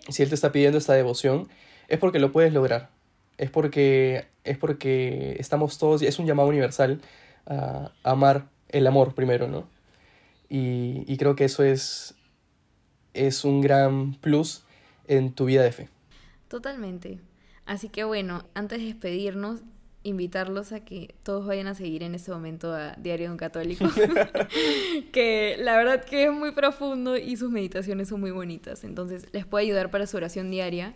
si 0.08 0.22
Él 0.22 0.28
te 0.28 0.34
está 0.34 0.52
pidiendo 0.52 0.78
esta 0.78 0.94
devoción, 0.94 1.48
es 1.88 1.98
porque 1.98 2.18
lo 2.18 2.32
puedes 2.32 2.52
lograr. 2.52 2.90
Es 3.38 3.50
porque, 3.50 4.26
es 4.44 4.56
porque 4.56 5.36
estamos 5.38 5.78
todos, 5.78 6.02
es 6.02 6.18
un 6.18 6.26
llamado 6.26 6.48
universal 6.48 7.00
a 7.46 7.92
amar 8.02 8.48
el 8.68 8.86
amor 8.86 9.14
primero, 9.14 9.46
¿no? 9.46 9.68
Y, 10.48 11.04
y 11.06 11.16
creo 11.16 11.36
que 11.36 11.44
eso 11.44 11.62
es, 11.64 12.14
es 13.14 13.44
un 13.44 13.60
gran 13.60 14.14
plus 14.14 14.64
en 15.06 15.32
tu 15.32 15.44
vida 15.46 15.62
de 15.62 15.72
fe. 15.72 15.88
Totalmente. 16.48 17.20
Así 17.66 17.88
que 17.88 18.04
bueno, 18.04 18.44
antes 18.54 18.78
de 18.78 18.86
despedirnos, 18.86 19.62
invitarlos 20.06 20.70
a 20.70 20.84
que 20.84 21.14
todos 21.24 21.44
vayan 21.46 21.66
a 21.66 21.74
seguir 21.74 22.04
en 22.04 22.14
este 22.14 22.30
momento 22.30 22.72
a 22.72 22.94
Diario 22.94 23.26
de 23.26 23.32
un 23.32 23.36
Católico, 23.36 23.84
que 25.12 25.56
la 25.58 25.76
verdad 25.76 26.04
que 26.04 26.26
es 26.26 26.32
muy 26.32 26.52
profundo 26.52 27.16
y 27.16 27.36
sus 27.36 27.50
meditaciones 27.50 28.08
son 28.08 28.20
muy 28.20 28.30
bonitas, 28.30 28.84
entonces 28.84 29.26
les 29.32 29.46
puede 29.46 29.66
ayudar 29.66 29.90
para 29.90 30.06
su 30.06 30.16
oración 30.16 30.50
diaria. 30.50 30.94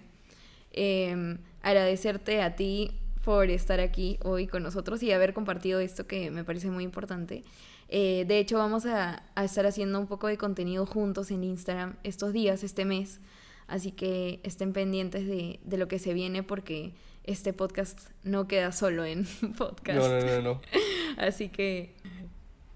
Em, 0.73 1.39
agradecerte 1.63 2.41
a 2.41 2.55
ti 2.55 2.93
por 3.25 3.51
estar 3.51 3.81
aquí 3.81 4.19
hoy 4.23 4.47
con 4.47 4.63
nosotros 4.63 5.03
y 5.03 5.11
haber 5.11 5.35
compartido 5.35 5.81
esto 5.81 6.07
que 6.07 6.31
me 6.31 6.45
parece 6.45 6.71
muy 6.71 6.85
importante. 6.85 7.43
Eh, 7.89 8.25
de 8.29 8.39
hecho, 8.39 8.59
vamos 8.59 8.87
a, 8.87 9.25
a 9.35 9.45
estar 9.45 9.67
haciendo 9.67 9.99
un 9.99 10.07
poco 10.07 10.29
de 10.29 10.39
contenido 10.39 10.87
juntos 10.87 11.33
en 11.33 11.43
Instagram 11.43 11.97
estos 12.05 12.33
días, 12.33 12.63
este 12.63 12.85
mes, 12.85 13.21
así 13.67 13.91
que 13.91 14.39
estén 14.45 14.73
pendientes 14.73 15.27
de, 15.27 15.59
de 15.65 15.77
lo 15.77 15.89
que 15.89 15.99
se 15.99 16.15
viene 16.15 16.45
porque 16.45 16.95
este 17.25 17.53
podcast 17.53 17.99
no 18.23 18.49
queda 18.49 18.73
solo 18.73 19.05
en 19.05 19.25
podcast. 19.59 19.99
No, 19.99 20.09
no, 20.09 20.21
no, 20.21 20.43
no. 20.43 20.61
Así 21.17 21.49
que, 21.49 21.95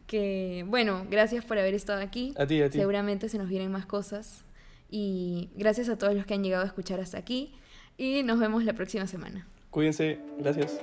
que, 0.07 0.65
bueno, 0.69 1.07
gracias 1.11 1.45
por 1.45 1.59
haber 1.59 1.75
estado 1.75 2.01
aquí. 2.01 2.35
A 2.37 2.47
ti, 2.47 2.61
a 2.63 2.71
ti. 2.71 2.79
Seguramente 2.79 3.29
se 3.29 3.39
nos 3.39 3.49
vienen 3.49 3.71
más 3.71 3.87
cosas. 3.87 4.45
Y 4.91 5.51
gracias 5.57 5.89
a 5.89 5.99
todos 5.99 6.15
los 6.15 6.27
que 6.27 6.35
han 6.35 6.45
llegado 6.45 6.63
a 6.63 6.67
escuchar 6.67 7.01
hasta 7.01 7.19
aquí. 7.19 7.55
Y 7.97 8.23
nos 8.23 8.39
vemos 8.39 8.65
la 8.65 8.75
próxima 8.75 9.07
semana. 9.07 9.47
Cuídense. 9.71 10.19
Gracias. 10.39 10.81